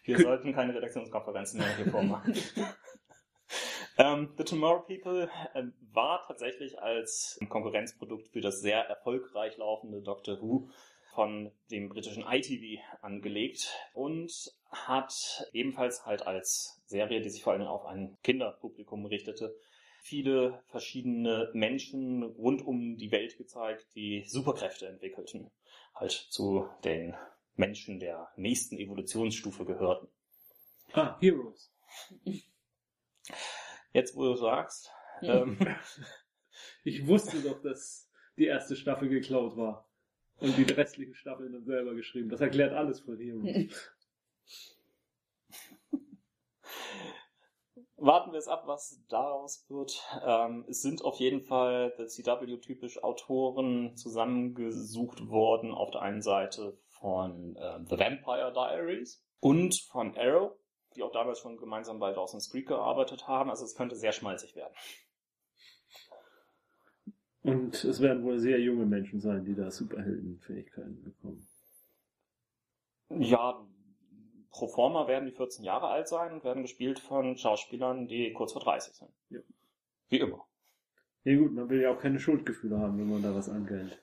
[0.06, 2.34] Wir sollten keine Redaktionskonferenzen mehr hier vormachen.
[3.98, 10.42] ähm, The Tomorrow People äh, war tatsächlich als Konkurrenzprodukt für das sehr erfolgreich laufende Doctor
[10.42, 10.70] Who
[11.14, 14.32] von dem britischen ITV angelegt und
[14.72, 19.56] hat ebenfalls halt als Serie, die sich vor allem auf ein Kinderpublikum richtete,
[20.02, 25.52] viele verschiedene Menschen rund um die Welt gezeigt, die Superkräfte entwickelten,
[25.94, 27.16] halt zu den
[27.56, 30.08] Menschen der nächsten Evolutionsstufe gehörten.
[30.94, 31.72] Ah, Heroes.
[33.94, 35.58] Jetzt, wo du sagst, ähm,
[36.84, 39.90] Ich wusste doch, dass die erste Staffel geklaut war.
[40.38, 42.30] Und die restlichen Staffeln dann selber geschrieben.
[42.30, 43.94] Das erklärt alles von Heroes.
[47.96, 50.02] warten wir es ab, was daraus wird.
[50.26, 55.72] Ähm, es sind auf jeden Fall The CW-typisch Autoren zusammengesucht worden.
[55.72, 60.52] Auf der einen Seite von ähm, The Vampire Diaries und von Arrow,
[60.94, 63.50] die auch damals schon gemeinsam bei Dawson's Creek gearbeitet haben.
[63.50, 64.74] Also es könnte sehr schmalzig werden.
[67.44, 71.46] Und es werden wohl sehr junge Menschen sein, die da Superheldenfähigkeiten bekommen.
[73.10, 73.66] Ja,
[74.50, 78.54] pro forma werden die 14 Jahre alt sein und werden gespielt von Schauspielern, die kurz
[78.54, 79.12] vor 30 sind.
[79.30, 79.40] Ja.
[80.10, 80.46] Wie immer.
[81.26, 84.02] Ja gut, man will ja auch keine Schuldgefühle haben, wenn man da was angehält.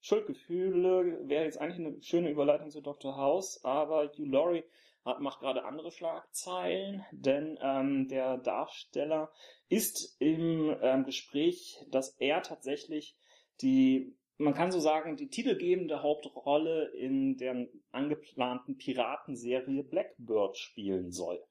[0.00, 3.16] Schuldgefühle wäre jetzt eigentlich eine schöne Überleitung zu Dr.
[3.16, 4.64] House, aber Hugh Laurie
[5.04, 9.32] hat, macht gerade andere Schlagzeilen, denn ähm, der Darsteller
[9.68, 13.16] ist im ähm, Gespräch, dass er tatsächlich
[13.62, 21.42] die, man kann so sagen, die titelgebende Hauptrolle in der angeplanten Piratenserie Blackbird spielen soll.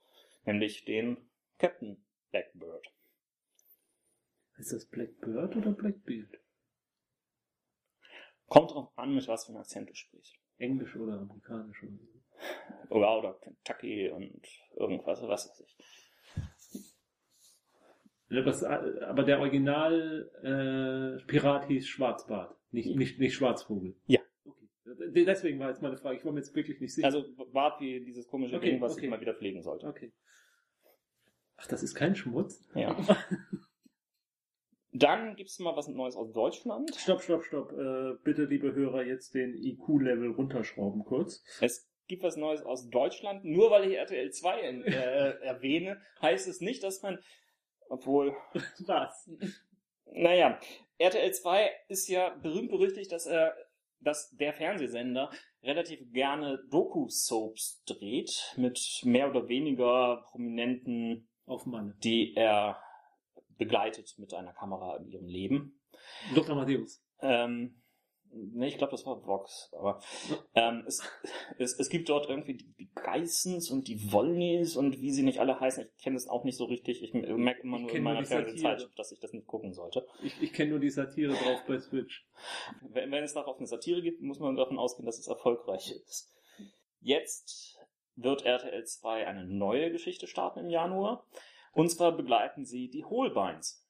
[0.45, 1.17] Nämlich den
[1.57, 2.87] Captain Blackbird.
[4.57, 6.39] Ist das Blackbird oder Blackbeard?
[8.47, 10.35] Kommt drauf an, mit was für einem Akzent du sprichst.
[10.57, 11.83] Englisch oder amerikanisch?
[11.83, 12.18] Oder so.
[12.89, 14.41] Oder, oder Kentucky und
[14.75, 15.77] irgendwas, was weiß ich.
[18.29, 23.95] Das, aber der Original äh, Pirat hieß Schwarzbart, nicht, nicht, nicht Schwarzvogel.
[24.05, 24.19] Ja.
[24.45, 25.25] Okay.
[25.25, 26.17] Deswegen war jetzt meine Frage.
[26.17, 27.07] Ich war mir jetzt wirklich nicht sicher.
[27.07, 29.05] Also Bart wie dieses komische Okay, Ding, was okay.
[29.05, 29.87] ich mal wieder pflegen sollte.
[29.87, 30.11] okay.
[31.57, 32.69] Ach, das ist kein Schmutz?
[32.73, 32.95] Ja.
[34.91, 36.95] Dann gibt's mal was Neues aus Deutschland.
[36.95, 37.71] Stopp, stopp, stopp.
[37.73, 41.43] Äh, bitte, liebe Hörer, jetzt den IQ-Level runterschrauben kurz.
[41.61, 43.45] Es gibt was Neues aus Deutschland.
[43.45, 47.19] Nur weil ich RTL 2 in, äh, erwähne, heißt es nicht, dass man,
[47.87, 48.35] obwohl,
[48.85, 49.29] Was?
[50.11, 50.59] naja,
[50.97, 53.55] RTL 2 ist ja berühmt berüchtigt, dass er,
[54.01, 55.29] dass der Fernsehsender
[55.63, 61.29] relativ gerne Doku-Soaps dreht mit mehr oder weniger prominenten
[61.65, 61.95] Manne.
[62.03, 62.81] die er
[63.57, 65.81] begleitet mit einer Kamera in ihrem Leben.
[66.33, 66.55] Dr.
[66.55, 67.03] Matthäus.
[67.21, 67.81] Ähm,
[68.31, 69.71] nee, ich glaube, das war Vox.
[69.77, 70.01] Aber
[70.55, 71.01] ähm, es,
[71.57, 75.39] es, es gibt dort irgendwie die, die Geissens und die Wollnys und wie sie nicht
[75.39, 75.87] alle heißen.
[75.95, 77.03] Ich kenne das auch nicht so richtig.
[77.03, 78.25] Ich merke immer nur in meiner.
[78.25, 80.05] Fernsehzeitschrift, dass ich das nicht gucken sollte.
[80.23, 82.27] Ich, ich kenne nur die Satire drauf bei Switch.
[82.81, 86.29] Wenn, wenn es darauf eine Satire gibt, muss man davon ausgehen, dass es erfolgreich ist.
[86.99, 87.79] Jetzt
[88.15, 91.25] wird RTL 2 eine neue Geschichte starten im Januar.
[91.73, 93.85] Und zwar begleiten sie die Holbeins.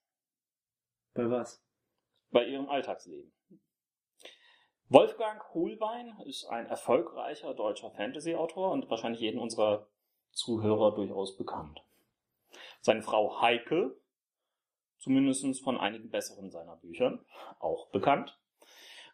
[1.13, 1.63] Bei was?
[2.31, 3.31] bei ihrem Alltagsleben.
[4.89, 9.87] Wolfgang Hohlbein ist ein erfolgreicher deutscher Fantasy-Autor und wahrscheinlich jeden unserer
[10.31, 11.83] Zuhörer durchaus bekannt.
[12.81, 13.95] Seine Frau Heike,
[14.97, 17.23] zumindest von einigen besseren seiner Büchern,
[17.59, 18.39] auch bekannt.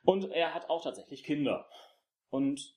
[0.03, 1.67] Und er hat auch tatsächlich Kinder.
[2.29, 2.73] Und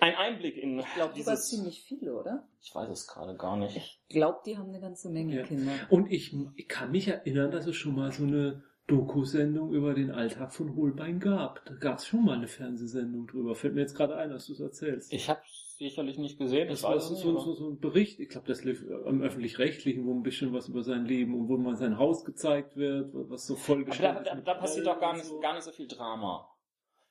[0.00, 1.48] ein Einblick in Ich glaube sogar dieses...
[1.48, 2.46] ziemlich viele, oder?
[2.60, 3.76] Ich weiß es gerade gar nicht.
[3.76, 5.42] Ich glaube, die haben eine ganze Menge Ja.
[5.44, 5.72] Kinder.
[5.88, 10.10] Und ich, ich kann mich erinnern, dass es schon mal so eine Doku-Sendung über den
[10.10, 11.64] Alltag von Holbein gab.
[11.64, 13.54] Da gab es schon mal eine Fernsehsendung drüber.
[13.54, 15.10] Fällt mir jetzt gerade ein, dass du es erzählst.
[15.12, 16.68] Ich habe sicherlich nicht gesehen.
[16.68, 20.04] das war so, es so, nicht, so, ein Bericht, ich glaube, das lief am Öffentlich-Rechtlichen,
[20.04, 23.46] wo ein bisschen was über sein Leben und wo mal sein Haus gezeigt wird, was
[23.46, 25.40] so vollgestellt da, ist da, mit da passiert doch gar nicht, so.
[25.40, 26.48] gar nicht so viel Drama.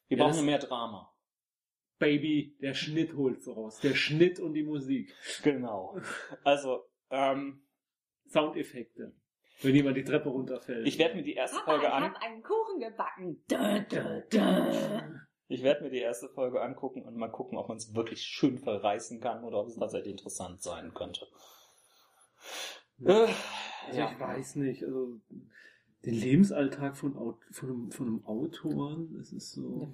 [0.08, 1.12] Wir Ja, brauchen nur mehr Drama.
[1.98, 3.80] Baby, der Schnitt holt's raus.
[3.80, 5.16] Der Schnitt und die Musik.
[5.44, 5.98] Genau.
[6.44, 7.64] Also, ähm,
[8.28, 9.14] Soundeffekte.
[9.62, 10.88] Wenn jemand die Treppe runterfällt.
[10.88, 13.44] ich werde mir die erste Papa, Folge ich an, habe einen Kuchen gebacken.
[13.50, 15.02] Dö, dö, dö.
[15.48, 18.58] ich werde mir die erste Folge angucken und mal gucken, ob man es wirklich schön
[18.58, 21.28] verreißen kann oder ob es tatsächlich interessant sein könnte.
[23.06, 23.28] Äh,
[23.88, 24.12] Also ja.
[24.12, 25.20] ich weiß nicht, also
[26.06, 27.14] den Lebensalltag von,
[27.52, 29.94] von, einem, von einem Autoren, es ist so.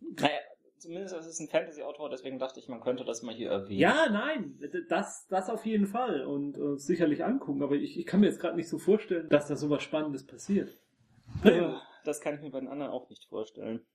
[0.00, 0.38] Naja,
[0.80, 3.78] zumindest ist es ein Fantasy-Autor, deswegen dachte ich, man könnte das mal hier erwähnen.
[3.80, 8.20] Ja, nein, das, das auf jeden Fall und äh, sicherlich angucken, aber ich, ich kann
[8.20, 10.70] mir jetzt gerade nicht so vorstellen, dass da so was Spannendes passiert.
[11.44, 13.86] Äh, Das kann ich mir bei den anderen auch nicht vorstellen.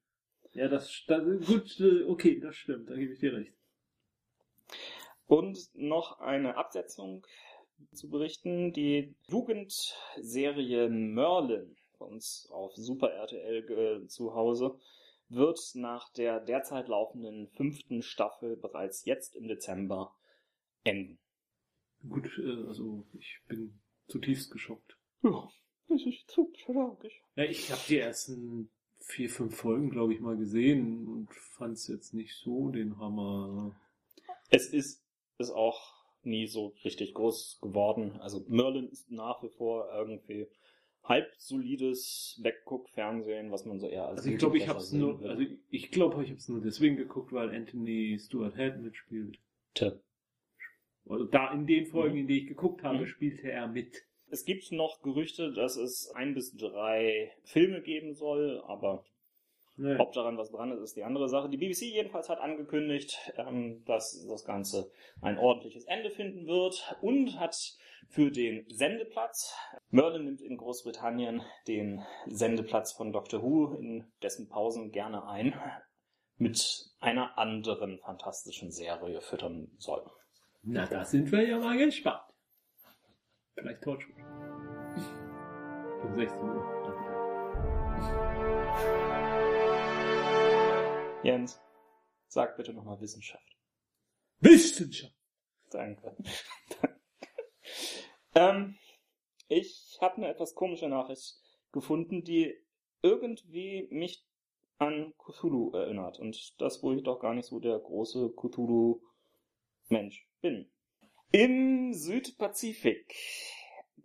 [0.53, 3.53] Ja, das, das gut, äh, okay, das stimmt, da gebe ich dir recht.
[5.27, 7.25] Und noch eine Absetzung
[7.93, 8.71] zu berichten.
[8.71, 14.79] Die Jugendserie Merlin bei uns auf Super RTL äh, zu Hause
[15.29, 20.15] wird nach der derzeit laufenden fünften Staffel bereits jetzt im Dezember
[20.83, 21.19] enden.
[22.07, 24.97] Gut, äh, also ich bin zutiefst geschockt.
[25.23, 25.49] Ja,
[25.87, 27.21] das ist zu tragisch.
[27.35, 31.87] Ja, ich habe die ersten vier, fünf Folgen, glaube ich, mal gesehen und fand es
[31.87, 33.75] jetzt nicht so den Hammer.
[34.49, 35.03] Es ist,
[35.37, 38.19] ist auch nie so richtig groß geworden.
[38.19, 40.47] Also Merlin ist nach wie vor irgendwie
[41.05, 44.89] halb solides Wegguck-Fernsehen, was man so eher als Also ich glaube, ich habe Guilty es
[44.91, 48.55] Pleasure nur, sehen also ich glaube, ich habe es nur deswegen geguckt, weil Anthony Stuart
[48.55, 49.39] Head mitspielt.
[49.73, 49.93] Tja.
[51.07, 52.21] Also da in den Folgen, Mhm.
[52.21, 53.05] in denen ich geguckt habe, Mhm.
[53.07, 54.03] spielte er mit.
[54.31, 59.05] Es gibt noch Gerüchte, dass es ein bis drei Filme geben soll, aber
[59.77, 59.99] Naja.
[59.99, 61.49] ob daran was dran ist, ist die andere Sache.
[61.49, 64.89] Die BBC jedenfalls hat angekündigt, ähm, dass das Ganze
[65.21, 67.77] ein ordentliches Ende finden wird und hat
[68.09, 69.53] für den Sendeplatz,
[69.89, 75.53] Merlin nimmt in Großbritannien den Sendeplatz von Doctor Who in dessen Pausen gerne ein,
[76.37, 80.09] mit einer anderen fantastischen Serie füttern soll.
[80.63, 82.21] Na, da sind wir ja mal gespannt.
[83.53, 84.15] Vielleicht Torchwood.
[86.03, 86.75] Um 16 Uhr.
[91.23, 91.59] Jens,
[92.27, 93.57] sag bitte nochmal Wissenschaft.
[94.39, 95.15] Wissenschaft!
[95.71, 96.15] Danke.
[98.35, 98.75] ähm,
[99.47, 101.35] ich habe eine etwas komische Nachricht
[101.71, 102.55] gefunden, die
[103.01, 104.25] irgendwie mich
[104.77, 106.19] an Cthulhu erinnert.
[106.19, 110.69] Und das, wo ich doch gar nicht so der große Cthulhu-Mensch bin.
[111.31, 113.13] Im Südpazifik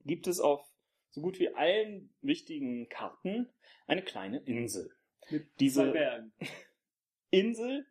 [0.05, 0.64] gibt es auf
[1.11, 3.49] so gut wie allen wichtigen Karten
[3.87, 4.90] eine kleine Insel.
[5.31, 6.33] Mit Diese- Bergen.
[7.31, 7.87] Insel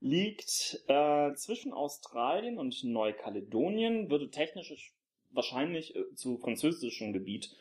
[0.00, 4.92] liegt äh, zwischen Australien und Neukaledonien, würde technisch
[5.30, 7.54] wahrscheinlich äh, zu französischem Gebiet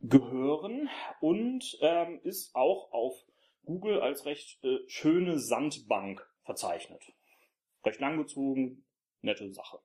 [0.00, 0.88] gehören
[1.20, 3.14] und ähm, ist auch auf
[3.64, 7.02] Google als recht äh, schöne Sandbank verzeichnet.
[7.84, 8.84] Recht langgezogen,
[9.22, 9.78] nette Sache.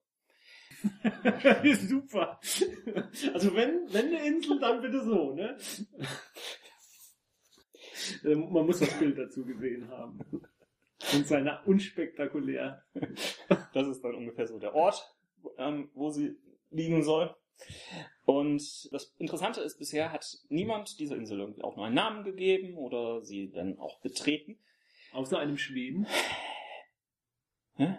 [1.88, 2.40] Super.
[3.34, 5.58] Also wenn, wenn eine Insel, dann bitte so, ne?
[8.24, 10.20] Ähm, Man muss das Bild dazu gesehen haben.
[11.14, 12.84] Und seiner unspektakulär.
[13.74, 15.16] Das ist dann ungefähr so der Ort,
[15.58, 16.38] ähm, wo sie
[16.72, 17.36] liegen soll.
[18.26, 18.62] Und
[18.94, 23.22] das Interessante ist, bisher hat niemand dieser Insel irgendwie auch nur einen Namen gegeben oder
[23.24, 24.60] sie dann auch betreten.
[25.12, 26.08] Außer einem Schweden.
[27.76, 27.98] Hä?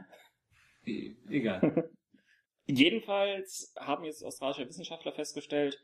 [0.87, 1.91] E- Egal.
[2.67, 5.83] Jedenfalls haben jetzt australische Wissenschaftler festgestellt,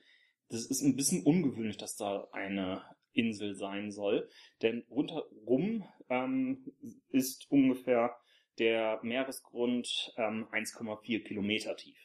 [0.49, 4.29] das ist ein bisschen ungewöhnlich, dass da eine Insel sein soll,
[4.63, 6.73] denn rundherum ähm,
[7.09, 8.17] ist ungefähr
[8.59, 11.99] der Meeresgrund ähm, 1,4 Kilometer tief.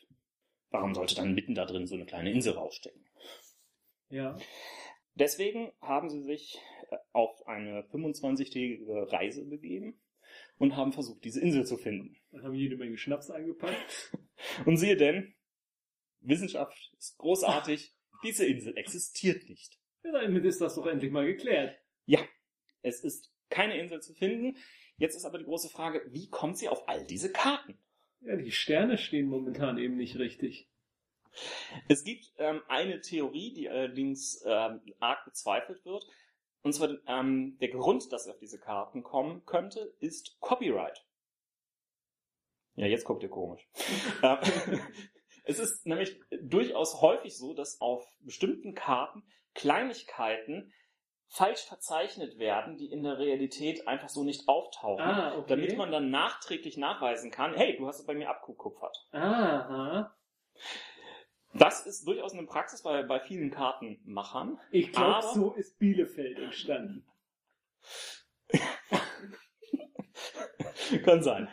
[0.71, 3.05] Warum sollte dann mitten da drin so eine kleine Insel rausstecken?
[4.09, 4.37] Ja.
[5.15, 10.01] Deswegen haben sie sich äh, auf eine 25-tägige Reise begeben
[10.57, 12.17] und haben versucht, diese Insel zu finden.
[12.31, 14.17] Dann haben jede Menge Schnaps eingepackt.
[14.65, 15.35] Und siehe denn,
[16.21, 19.79] Wissenschaft ist großartig, diese Insel existiert nicht.
[20.03, 21.77] Ja, damit ist das doch endlich mal geklärt.
[22.81, 24.57] Es ist keine Insel zu finden.
[24.97, 27.77] Jetzt ist aber die große Frage, wie kommt sie auf all diese Karten?
[28.21, 30.69] Ja, die Sterne stehen momentan eben nicht richtig.
[31.87, 36.05] Es gibt ähm, eine Theorie, die allerdings ähm, arg bezweifelt wird.
[36.61, 41.03] Und zwar ähm, der Grund, dass sie auf diese Karten kommen könnte, ist Copyright.
[42.75, 43.67] Ja, jetzt guckt ihr komisch.
[44.23, 44.37] Ähm,
[45.45, 49.23] es ist nämlich durchaus häufig so, dass auf bestimmten Karten
[49.55, 50.71] Kleinigkeiten
[51.31, 55.03] falsch verzeichnet werden, die in der Realität einfach so nicht auftauchen.
[55.03, 55.45] Ah, okay.
[55.47, 59.07] Damit man dann nachträglich nachweisen kann, hey, du hast es bei mir abgekupfert.
[59.11, 60.13] Aha.
[61.53, 64.59] Das ist durchaus eine Praxis bei, bei vielen Kartenmachern.
[64.71, 67.07] Ich glaube, so ist Bielefeld entstanden.
[71.05, 71.47] Kann sein.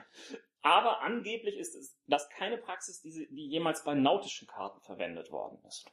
[0.62, 5.62] Aber angeblich ist es das keine Praxis, die, die jemals bei nautischen Karten verwendet worden
[5.66, 5.88] ist.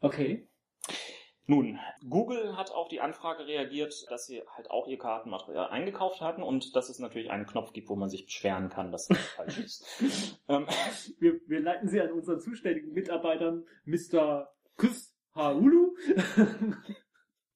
[0.00, 0.48] Okay.
[1.50, 6.42] Nun, Google hat auf die Anfrage reagiert, dass sie halt auch ihr Kartenmaterial eingekauft hatten
[6.42, 9.58] und dass es natürlich einen Knopf gibt, wo man sich beschweren kann, dass das falsch
[9.58, 9.86] ist.
[10.48, 10.66] Ähm,
[11.20, 14.50] Wir, wir leiten Sie an unseren zuständigen Mitarbeitern, Mr.
[14.76, 15.94] Kus Haulu.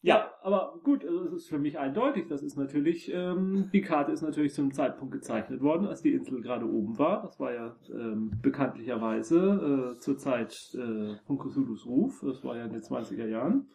[0.04, 2.26] Ja, aber gut, also es ist für mich eindeutig.
[2.28, 6.42] Das ist natürlich, ähm, die Karte ist natürlich zum Zeitpunkt gezeichnet worden, als die Insel
[6.42, 7.22] gerade oben war.
[7.22, 12.20] Das war ja ähm, bekanntlicherweise äh, zur Zeit äh, von Cthulhu's Ruf.
[12.26, 13.68] Das war ja in den 20er Jahren.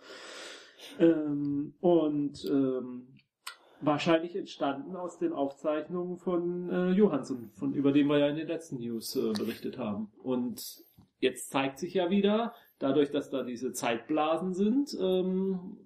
[0.99, 3.07] Ähm, und ähm,
[3.79, 8.47] wahrscheinlich entstanden aus den Aufzeichnungen von äh, Johansson, von über den wir ja in den
[8.47, 10.11] letzten News äh, berichtet haben.
[10.21, 10.83] Und
[11.19, 15.77] jetzt zeigt sich ja wieder, dadurch, dass da diese Zeitblasen sind, ähm,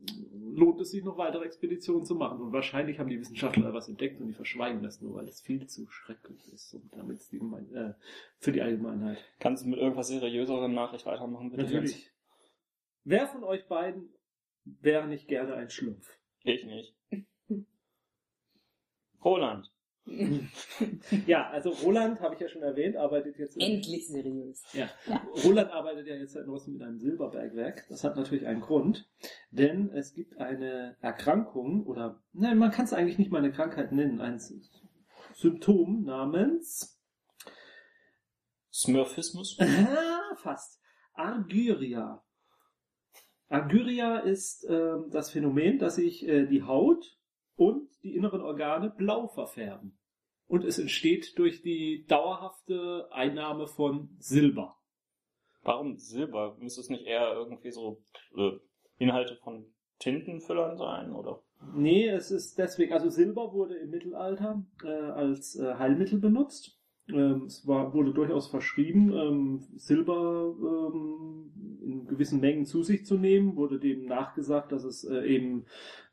[0.54, 2.41] lohnt es sich noch weitere Expeditionen zu machen.
[2.41, 5.68] Und wahrscheinlich haben die Wissenschaftler was entdeckt und die verschweigen das nur, weil es viel
[5.68, 7.93] zu schrecklich ist und damit die Gemein äh,
[8.39, 9.18] für die Allgemeinheit.
[9.39, 11.64] Kannst du mit irgendwas seriöserem Nachricht weitermachen, bitte?
[11.64, 12.12] Natürlich.
[13.04, 14.10] Wer von euch beiden
[14.64, 16.20] wäre nicht gerne ein Schlumpf?
[16.43, 16.95] Ich nicht.
[19.24, 19.72] Roland.
[21.28, 24.64] Ja, also Roland, habe ich ja schon erwähnt, arbeitet jetzt in, Endlich seriös.
[24.74, 24.89] Ja.
[25.43, 27.86] Roland arbeitet ja jetzt seit neuestem mit einem Silberbergwerk.
[27.89, 29.10] Das hat natürlich einen Grund,
[29.52, 33.91] denn es gibt eine Erkrankung oder, nein, man kann es eigentlich nicht mal eine Krankheit
[33.91, 34.39] nennen, ein
[35.34, 36.99] Symptom namens
[38.74, 39.58] Smurfismus?
[39.60, 40.82] Ah, fast
[41.14, 42.24] Argyria.
[43.49, 47.18] Argyria ist ähm, das Phänomen, dass sich äh, die Haut
[47.62, 49.95] und die inneren Organe blau verfärben.
[50.47, 54.80] Und es entsteht durch die dauerhafte Einnahme von Silber.
[55.62, 56.57] Warum Silber?
[56.59, 58.01] Müsste es nicht eher irgendwie so
[58.36, 58.53] äh,
[58.97, 61.43] Inhalte von Tintenfüllern sein, oder?
[61.76, 66.81] Nee, es ist deswegen, also Silber wurde im Mittelalter äh, als äh, Heilmittel benutzt.
[67.14, 71.51] Ähm, es war, wurde durchaus verschrieben, ähm, Silber ähm,
[71.82, 75.66] in gewissen Mengen zu sich zu nehmen, wurde dem nachgesagt, dass es äh, eben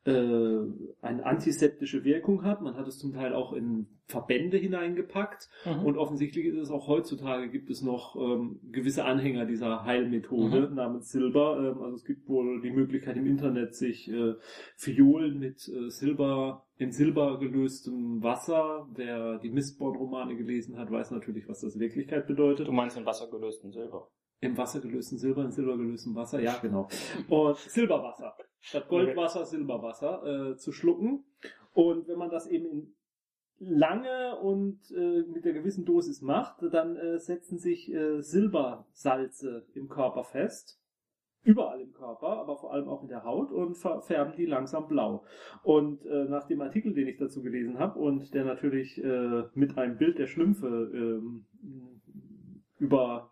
[0.04, 0.60] äh,
[1.02, 2.62] eine antiseptische Wirkung hat.
[2.62, 5.48] Man hat es zum Teil auch in Verbände hineingepackt.
[5.66, 5.84] Mhm.
[5.84, 10.74] Und offensichtlich ist es auch heutzutage gibt es noch ähm, gewisse Anhänger dieser Heilmethode Mhm.
[10.76, 11.58] namens Silber.
[11.58, 14.34] Ähm, also es gibt wohl die Möglichkeit im Internet sich äh,
[14.76, 18.88] Fiolen mit äh, Silber in Silber gelöstem Wasser.
[18.94, 22.68] Wer die Mistborn-Romane gelesen hat, weiß natürlich, was das in Wirklichkeit bedeutet.
[22.68, 24.08] Du meinst in Wasser gelösten Silber.
[24.40, 26.88] Im Wasser gelösten Silber, in Silber gelöstem Wasser, ja genau.
[27.28, 28.36] Und Silberwasser.
[28.60, 31.24] Statt Goldwasser, Silberwasser äh, zu schlucken.
[31.72, 32.94] Und wenn man das eben in
[33.58, 39.88] lange und äh, mit der gewissen Dosis macht, dann äh, setzen sich äh, Silbersalze im
[39.88, 40.80] Körper fest.
[41.44, 45.24] Überall im Körper, aber vor allem auch in der Haut und färben die langsam blau.
[45.62, 49.78] Und äh, nach dem Artikel, den ich dazu gelesen habe und der natürlich äh, mit
[49.78, 51.46] einem Bild der Schlümpfe ähm,
[52.78, 53.30] über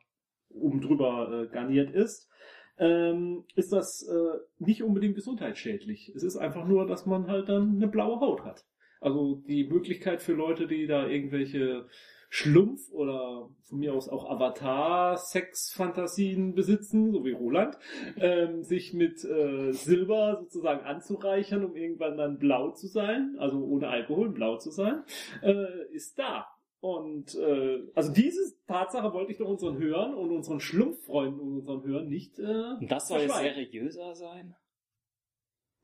[0.48, 2.30] oben drüber äh, garniert ist,
[2.78, 6.12] ähm, ist das äh, nicht unbedingt gesundheitsschädlich.
[6.14, 8.64] Es ist einfach nur, dass man halt dann eine blaue Haut hat.
[9.00, 11.86] Also die Möglichkeit für Leute, die da irgendwelche
[12.28, 17.76] Schlumpf oder von mir aus auch Avatar-Sex-Fantasien besitzen, so wie Roland,
[18.18, 23.88] ähm, sich mit äh, Silber sozusagen anzureichern, um irgendwann dann blau zu sein, also ohne
[23.88, 25.02] Alkohol blau zu sein,
[25.42, 26.46] äh, ist da.
[26.80, 31.82] Und äh, also diese Tatsache wollte ich doch unseren Hörern und unseren Schlumpffreunden und unseren
[31.84, 32.38] Hörern nicht.
[32.38, 34.54] Äh, Und das soll jetzt seriöser sein?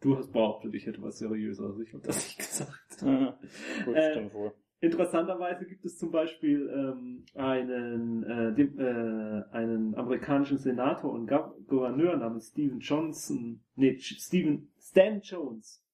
[0.00, 1.76] Du hast behauptet, ich hätte was seriöser.
[1.82, 3.02] Ich habe das nicht gesagt.
[3.02, 3.38] Ja,
[3.84, 4.52] gut, Äh, stimmt wohl.
[4.82, 11.30] Interessanterweise gibt es zum Beispiel ähm, einen, äh, dem, äh, einen amerikanischen Senator und
[11.68, 15.86] Gouverneur namens Stephen Johnson, nee, Stephen Stan Jones.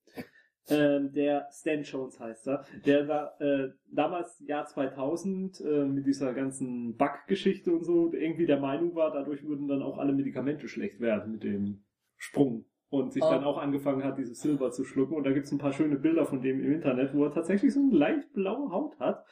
[0.71, 6.33] Ähm, der Stan Jones heißt er, der da, äh, damals Jahr 2000 äh, mit dieser
[6.33, 10.99] ganzen Bug-Geschichte und so irgendwie der Meinung war, dadurch würden dann auch alle Medikamente schlecht
[10.99, 11.85] werden mit dem
[12.17, 13.31] Sprung und sich Oh.
[13.31, 15.15] dann auch angefangen hat, dieses Silber zu schlucken.
[15.15, 17.81] Und da gibt's ein paar schöne Bilder von dem im Internet, wo er tatsächlich so
[17.81, 19.25] eine leicht blaue Haut hat.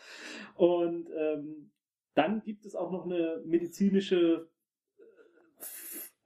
[0.56, 1.70] Und ähm,
[2.14, 4.48] dann gibt es auch noch eine medizinische,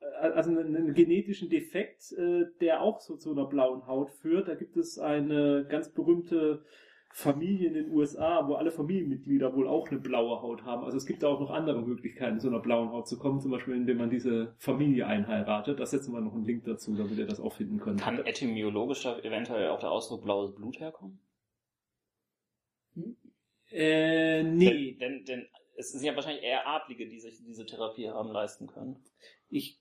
[0.00, 4.48] äh, also einen, einen genetischen Defekt, äh, der auch so zu einer blauen Haut führt.
[4.48, 6.62] Da gibt es eine ganz berühmte
[7.12, 10.84] Familie in den USA, wo alle Familienmitglieder wohl auch eine blaue Haut haben.
[10.84, 13.50] Also es gibt da auch noch andere Möglichkeiten, zu einer blauen Haut zu kommen, zum
[13.50, 15.80] Beispiel indem man diese Familie einheiratet.
[15.80, 18.00] Da setzen wir noch einen Link dazu, damit ihr das auch finden könnt.
[18.00, 21.18] Kann etymologisch eventuell auch der Ausdruck blaues Blut herkommen?
[23.70, 24.92] Äh, nee.
[24.92, 28.68] Denn, denn, denn es sind ja wahrscheinlich eher Adlige, die sich diese Therapie haben leisten
[28.68, 29.02] können.
[29.48, 29.80] Ich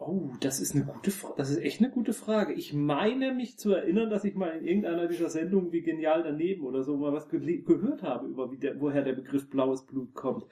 [0.00, 1.34] Oh, das ist eine gute Frage.
[1.38, 2.52] Das ist echt eine gute Frage.
[2.52, 6.64] Ich meine mich zu erinnern, dass ich mal in irgendeiner dieser Sendungen wie Genial daneben
[6.64, 10.14] oder so mal was gele- gehört habe über wie der, woher der Begriff blaues Blut
[10.14, 10.46] kommt.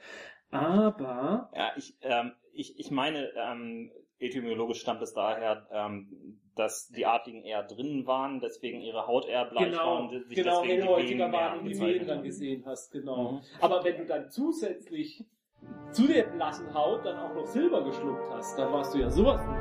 [0.51, 7.05] Aber Ja, ich, ähm, ich, ich meine, ähm, etymologisch stammt es daher, ähm, dass die
[7.05, 10.81] Adligen eher drinnen waren, deswegen ihre Haut eher bleich war und sich genau, deswegen die
[10.87, 13.33] hellhäutiger Venen mehr waren die Venen dann gesehen hast, genau.
[13.33, 13.39] Mhm.
[13.61, 15.23] Aber wenn du dann zusätzlich
[15.91, 19.43] zu der blassen Haut dann auch noch Silber geschluckt hast, dann warst du ja sowas
[19.43, 19.55] von.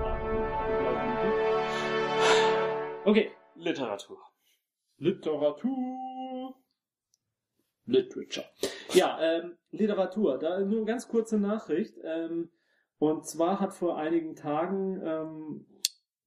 [3.05, 4.19] Okay, Literatur.
[4.99, 6.55] Literatur.
[7.87, 8.47] Literature.
[8.95, 10.39] Ja, ähm, Literatur.
[10.39, 11.97] Da nur eine ganz kurze Nachricht.
[12.03, 12.51] Ähm,
[12.99, 15.67] und zwar hat vor einigen Tagen ähm,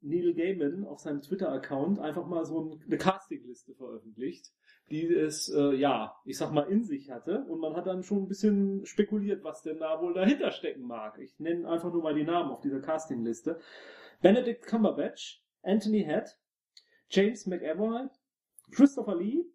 [0.02, 4.54] Neil Gaiman auf seinem Twitter-Account einfach mal so ein- eine Castingliste veröffentlicht,
[4.90, 7.46] die es, äh, ja, ich sag mal, in sich hatte.
[7.46, 11.18] Und man hat dann schon ein bisschen spekuliert, was denn da wohl dahinter stecken mag.
[11.20, 13.60] Ich nenne einfach nur mal die Namen auf dieser Castingliste.
[14.22, 16.38] Benedict Cumberbatch, Anthony Head,
[17.10, 18.08] James McAvoy,
[18.72, 19.46] Christopher Lee,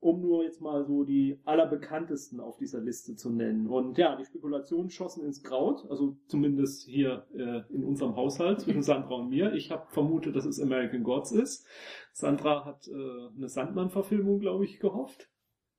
[0.00, 3.66] um nur jetzt mal so die allerbekanntesten auf dieser Liste zu nennen.
[3.66, 8.82] Und ja, die Spekulationen schossen ins Kraut, also zumindest hier äh, in unserem Haushalt zwischen
[8.82, 9.52] Sandra und mir.
[9.52, 11.66] Ich habe vermutet, dass es American Gods ist.
[12.12, 15.28] Sandra hat äh, eine Sandmann-Verfilmung, glaube ich, gehofft.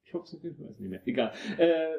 [0.06, 1.02] Ich hoffe es nicht, ich weiß nicht mehr.
[1.06, 1.32] Egal.
[1.58, 1.98] Äh,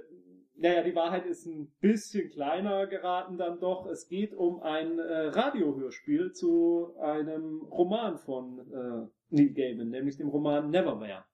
[0.54, 3.86] naja, die Wahrheit ist ein bisschen kleiner geraten dann doch.
[3.86, 10.28] Es geht um ein äh, Radiohörspiel zu einem Roman von äh, Neil Gaiman, nämlich dem
[10.28, 11.24] Roman Neverwhere.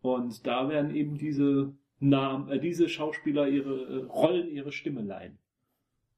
[0.00, 5.38] Und da werden eben diese Namen, äh, diese Schauspieler ihre äh, Rollen, ihre Stimme leihen.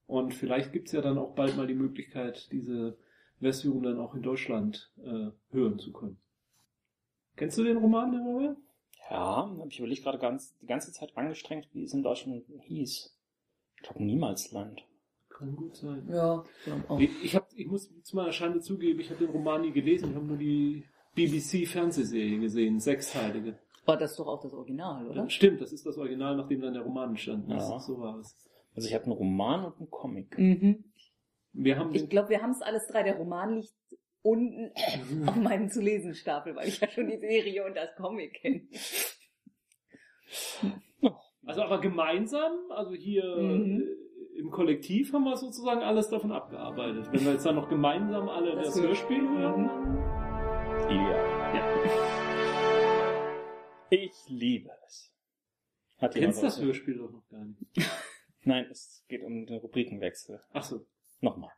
[0.06, 2.96] Und vielleicht gibt's ja dann auch bald mal die Möglichkeit, diese
[3.38, 6.18] Version dann auch in Deutschland äh, hören zu können.
[7.36, 8.56] Kennst du den Roman Neverwhere?
[9.08, 13.16] Ja, habe ich überlegt gerade ganz, die ganze Zeit angestrengt, wie es in Deutschland hieß.
[13.76, 14.84] Ich glaube Niemalsland.
[15.30, 16.06] Kann gut sein.
[16.10, 16.44] Ja.
[16.98, 20.10] Ich, ich, hab, ich muss zu meiner Schande zugeben, ich habe den Roman nie gelesen,
[20.10, 23.58] ich habe nur die BBC-Fernsehserie gesehen, sechsteilige.
[23.90, 25.28] War das doch auch das Original, oder?
[25.30, 27.68] Stimmt, das ist das Original, nachdem dann der Roman entstanden ist.
[27.68, 27.78] Ja.
[27.78, 28.36] So war es.
[28.74, 30.38] Also ich habe einen Roman und einen Comic.
[30.38, 30.84] Mhm.
[31.52, 33.02] Wir haben Ich glaube, wir haben es alles drei.
[33.02, 33.74] Der Roman liegt
[34.22, 34.70] unten
[35.28, 38.62] auf meinem zu lesen Stapel, weil ich ja schon die Serie und das Comic kenne.
[41.46, 43.80] also aber gemeinsam, also hier Mhm.
[43.82, 47.08] äh, im Kollektiv haben wir sozusagen alles davon abgearbeitet.
[47.12, 49.68] Wenn wir jetzt dann noch gemeinsam alle das, Das Hörspiel hören.
[50.88, 51.29] Ja.
[53.92, 55.12] Ich liebe es.
[55.98, 56.60] Hat kennst jemand das?
[56.60, 57.58] Hörspiel doch noch gar nicht.
[58.42, 60.40] Nein, es geht um den Rubrikenwechsel.
[60.52, 60.86] Ach so.
[61.20, 61.50] Nochmal.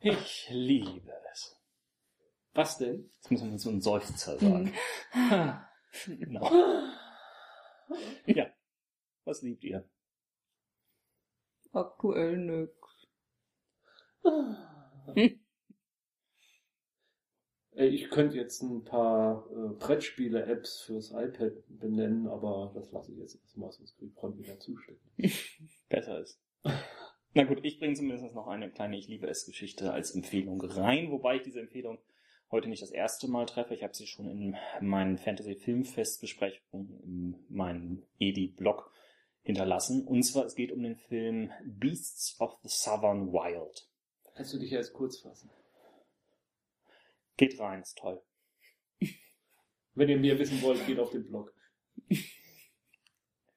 [0.00, 1.60] Ich liebe es.
[2.54, 3.10] Was denn?
[3.16, 4.72] Jetzt müssen wir so einen Seufzer sagen.
[5.14, 5.60] Mhm.
[6.06, 6.50] Genau.
[8.24, 8.46] Ja.
[9.24, 9.84] Was liebt ihr?
[11.72, 12.79] Aktuell nix.
[17.72, 23.18] Ey, Ich könnte jetzt ein paar äh, Brettspiele-Apps fürs iPad benennen, aber das lasse ich
[23.18, 25.10] jetzt erstmal, sonst kriege ich Ron wieder zustecken.
[25.88, 26.40] Besser ist.
[27.32, 31.10] Na gut, ich bringe zumindest noch eine kleine Ich liebe es Geschichte als Empfehlung rein,
[31.10, 31.98] wobei ich diese Empfehlung
[32.50, 33.74] heute nicht das erste Mal treffe.
[33.74, 38.92] Ich habe sie schon in meinen Fantasy Filmfest Besprechungen in meinem Edi-Blog
[39.42, 40.06] hinterlassen.
[40.06, 43.89] Und zwar, es geht um den Film Beasts of the Southern Wild.
[44.40, 45.50] Kannst du dich jetzt kurz fassen?
[47.36, 48.22] Geht rein, ist toll.
[49.94, 51.54] Wenn ihr mehr wissen wollt, geht auf den Blog.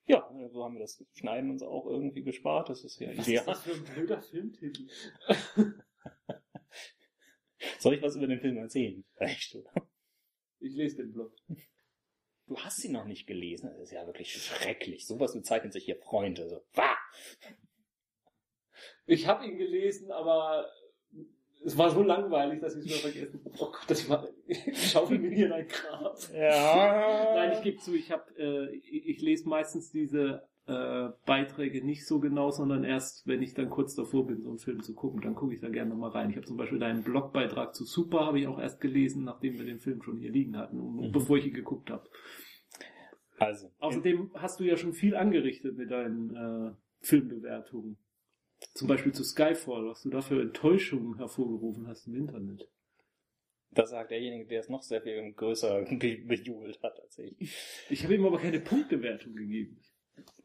[0.05, 2.67] Ja, so haben wir das Schneiden uns auch irgendwie gespart.
[2.67, 3.43] Das ist ja Was ideal.
[3.43, 4.89] ist das für ein blöder Filmtitel?
[7.79, 9.05] Soll ich was über den Film erzählen?
[9.15, 9.71] Echt, oder?
[10.59, 11.33] Ich lese den Blog.
[12.47, 13.69] Du hast sie noch nicht gelesen.
[13.69, 15.07] Das ist ja wirklich schrecklich.
[15.07, 16.49] Sowas bezeichnet sich hier Freunde.
[16.49, 16.97] So, wah!
[19.05, 20.65] Ich habe ihn gelesen, aber
[21.65, 23.55] es war so langweilig, dass ich es wieder vergessen habe.
[23.59, 24.27] Oh Gott, das war...
[24.47, 26.17] Ich schaufel mir hier ein Grab.
[26.33, 27.33] Ja.
[27.35, 32.05] Nein, ich gebe zu, ich habe, äh, ich, ich lese meistens diese äh, Beiträge nicht
[32.05, 35.21] so genau, sondern erst, wenn ich dann kurz davor bin, so einen Film zu gucken,
[35.21, 36.29] dann gucke ich da gerne nochmal rein.
[36.29, 39.65] Ich habe zum Beispiel deinen Blogbeitrag zu Super, habe ich auch erst gelesen, nachdem wir
[39.65, 41.11] den Film schon hier liegen hatten, Mhm.
[41.11, 42.07] bevor ich ihn geguckt habe.
[43.39, 46.71] Also, Außerdem hast du ja schon viel angerichtet mit deinen äh,
[47.01, 47.97] Filmbewertungen.
[48.73, 52.67] Zum Beispiel zu Skyfall, was du da für Enttäuschungen hervorgerufen hast im Internet.
[53.71, 57.35] das sagt derjenige, der es noch sehr viel größer be bejubelt hat als ich.
[57.89, 59.81] Ich habe ihm aber keine Punktewertung gegeben.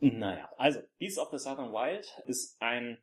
[0.00, 2.98] Naja, also, Beasts of the Southern Wild ist ein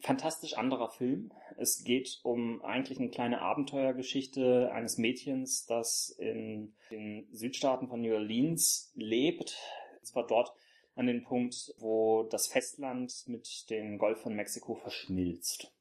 [0.00, 1.32] fantastisch anderer Film.
[1.56, 8.14] Es geht um eigentlich eine kleine Abenteuergeschichte eines Mädchens, das in den Südstaaten von New
[8.14, 9.56] Orleans lebt.
[9.98, 10.52] Und zwar dort
[11.00, 15.72] an den Punkt, wo das Festland mit dem Golf von Mexiko verschmilzt.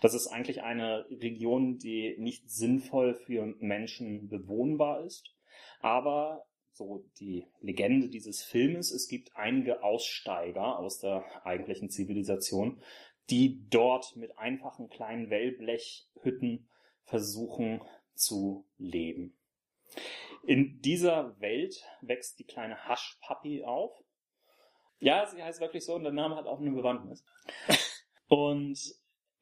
[0.00, 5.34] Das ist eigentlich eine Region, die nicht sinnvoll für Menschen bewohnbar ist,
[5.80, 12.80] aber so die Legende dieses Filmes, es gibt einige Aussteiger aus der eigentlichen Zivilisation,
[13.30, 16.68] die dort mit einfachen kleinen Wellblechhütten
[17.02, 17.82] versuchen
[18.14, 19.36] zu leben.
[20.46, 24.03] In dieser Welt wächst die kleine Haschpapi auf.
[25.04, 27.22] Ja, sie heißt wirklich so und der Name hat auch eine Bewandtnis.
[28.28, 28.80] Und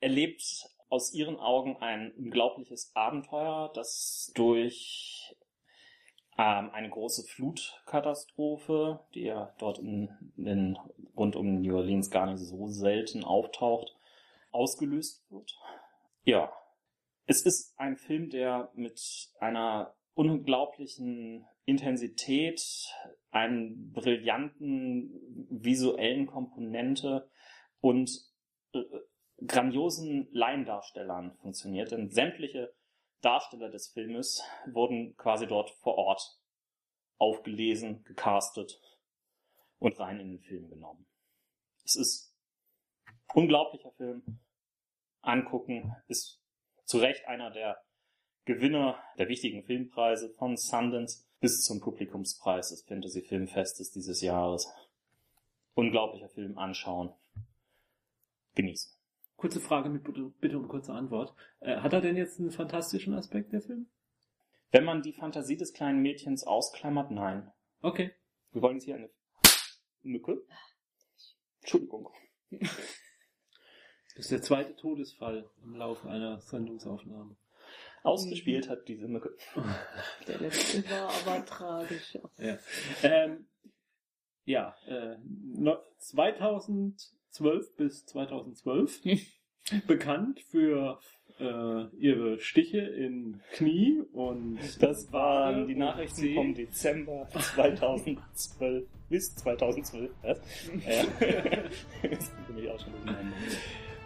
[0.01, 0.43] erlebt
[0.89, 5.37] aus ihren Augen ein unglaubliches Abenteuer, das durch
[6.37, 10.77] ähm, eine große Flutkatastrophe, die ja dort in, in,
[11.17, 13.97] rund um New Orleans gar nicht so selten auftaucht,
[14.51, 15.57] ausgelöst wird.
[16.25, 16.53] Ja,
[17.27, 22.61] es ist ein Film, der mit einer unglaublichen Intensität
[23.33, 25.11] einen brillanten
[25.51, 27.29] visuellen Komponente
[27.81, 28.11] und
[28.75, 28.83] äh,
[29.47, 32.73] grandiosen Laiendarstellern funktioniert, denn sämtliche
[33.23, 36.39] Darsteller des Filmes wurden quasi dort vor Ort
[37.17, 38.81] aufgelesen, gecastet
[39.79, 41.07] und rein in den Film genommen.
[41.85, 42.37] Es ist
[43.33, 44.41] unglaublicher Film.
[45.23, 46.43] Angucken ist
[46.85, 47.83] zu Recht einer der
[48.45, 54.69] Gewinner der wichtigen Filmpreise von Sundance bis zum Publikumspreis des Fantasy Filmfestes dieses Jahres.
[55.75, 57.13] Unglaublicher Film anschauen.
[58.55, 58.93] Genießen.
[59.37, 60.05] Kurze Frage mit
[60.41, 61.35] bitte, um kurze Antwort.
[61.59, 63.89] Äh, hat er denn jetzt einen fantastischen Aspekt, der Film?
[64.71, 67.51] Wenn man die Fantasie des kleinen Mädchens ausklammert, nein.
[67.81, 68.13] Okay.
[68.53, 69.11] Wir wollen jetzt hier eine
[70.03, 70.47] Mücke.
[71.61, 72.09] Entschuldigung.
[74.15, 77.35] Das ist der zweite Todesfall im Laufe einer Sendungsaufnahme.
[78.03, 79.31] Ausgespielt hat diese Mücke.
[80.29, 82.19] Der letzte war aber tragisch.
[82.39, 82.59] Ja,
[83.03, 83.47] ähm,
[84.45, 89.03] ja äh, no- 2012 bis 2012
[89.87, 90.99] bekannt für
[91.39, 100.11] äh, ihre Stiche in Knie und Das waren die Nachrichten vom Dezember 2012 bis 2012.
[100.23, 100.41] Was?
[100.87, 101.05] Ja.
[102.11, 102.93] das bin ich auch schon.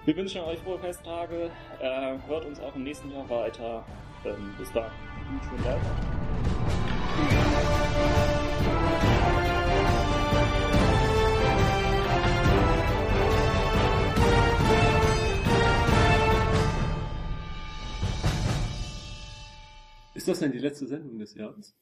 [0.06, 1.50] Wir wünschen euch frohe Festtage.
[1.80, 3.84] Äh, hört uns auch im nächsten Jahr weiter.
[4.24, 4.92] Ähm, bis dann.
[5.42, 5.82] Schönen Dank.
[20.14, 21.76] ist das denn die letzte Sendung des Jahres?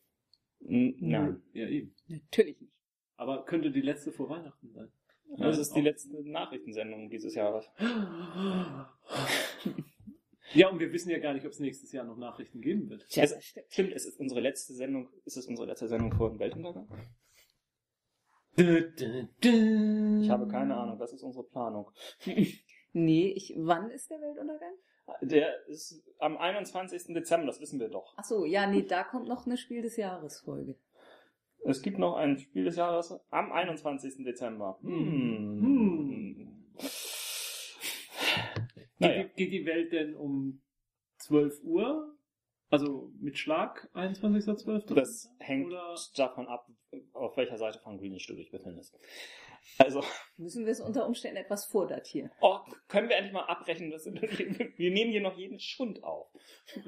[0.61, 1.43] Nein.
[1.53, 1.95] Ja, eben.
[2.09, 2.73] Natürlich nicht.
[3.17, 4.91] Aber könnte die letzte vor Weihnachten sein.
[5.39, 7.71] Das ist die letzte Nachrichtensendung dieses Jahres.
[10.53, 13.09] Ja, und wir wissen ja gar nicht, ob es nächstes Jahr noch Nachrichten geben wird.
[13.09, 13.35] Tja, Es,
[13.71, 15.09] stimmt, es ist unsere letzte Sendung.
[15.25, 16.87] Ist es unsere letzte Sendung vor dem Weltuntergang?
[18.57, 20.99] Ich habe keine Ahnung.
[20.99, 21.91] Das ist unsere Planung.
[22.93, 24.75] Nee, ich, wann ist der Weltuntergang?
[25.21, 27.13] Der ist am 21.
[27.15, 28.15] Dezember, das wissen wir doch.
[28.17, 30.79] Ach so, ja, nee, da kommt noch eine Spiel des Jahres Folge.
[31.65, 34.25] Es gibt noch ein Spiel des Jahres am 21.
[34.25, 34.79] Dezember.
[34.83, 35.61] Hm.
[35.61, 36.65] Hm.
[38.99, 39.23] Naja.
[39.23, 40.61] Geht, die, geht die Welt denn um
[41.19, 42.17] 12 Uhr?
[42.71, 44.95] Also mit Schlag 21.12.?
[44.95, 45.95] Das hängt Oder?
[46.17, 46.67] davon ab,
[47.13, 48.99] auf welcher Seite von Greenish du dich befindest.
[49.79, 50.03] Also,
[50.37, 52.31] Müssen wir es unter Umständen etwas vordatieren?
[52.41, 52.59] oh,
[52.89, 53.91] können wir endlich mal abbrechen?
[53.91, 56.29] Das sind, wir nehmen hier noch jeden Schund auf.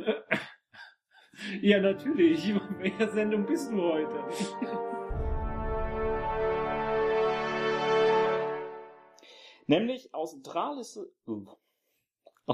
[1.61, 2.49] Ja, natürlich.
[2.49, 4.25] In welcher Sendung bist du heute?
[9.67, 11.11] Nämlich Australische.
[11.27, 11.47] Uh.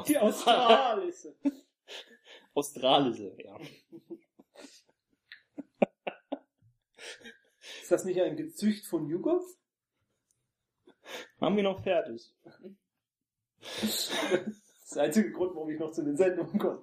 [0.07, 1.37] Die Australisse.
[2.55, 3.59] Australische, ja.
[7.83, 9.45] Ist das nicht ein Gezücht von Joghurt?
[11.41, 12.35] Haben wir noch fertig.
[13.61, 16.83] Das ist der einzige Grund, warum ich noch zu den Sendungen komme.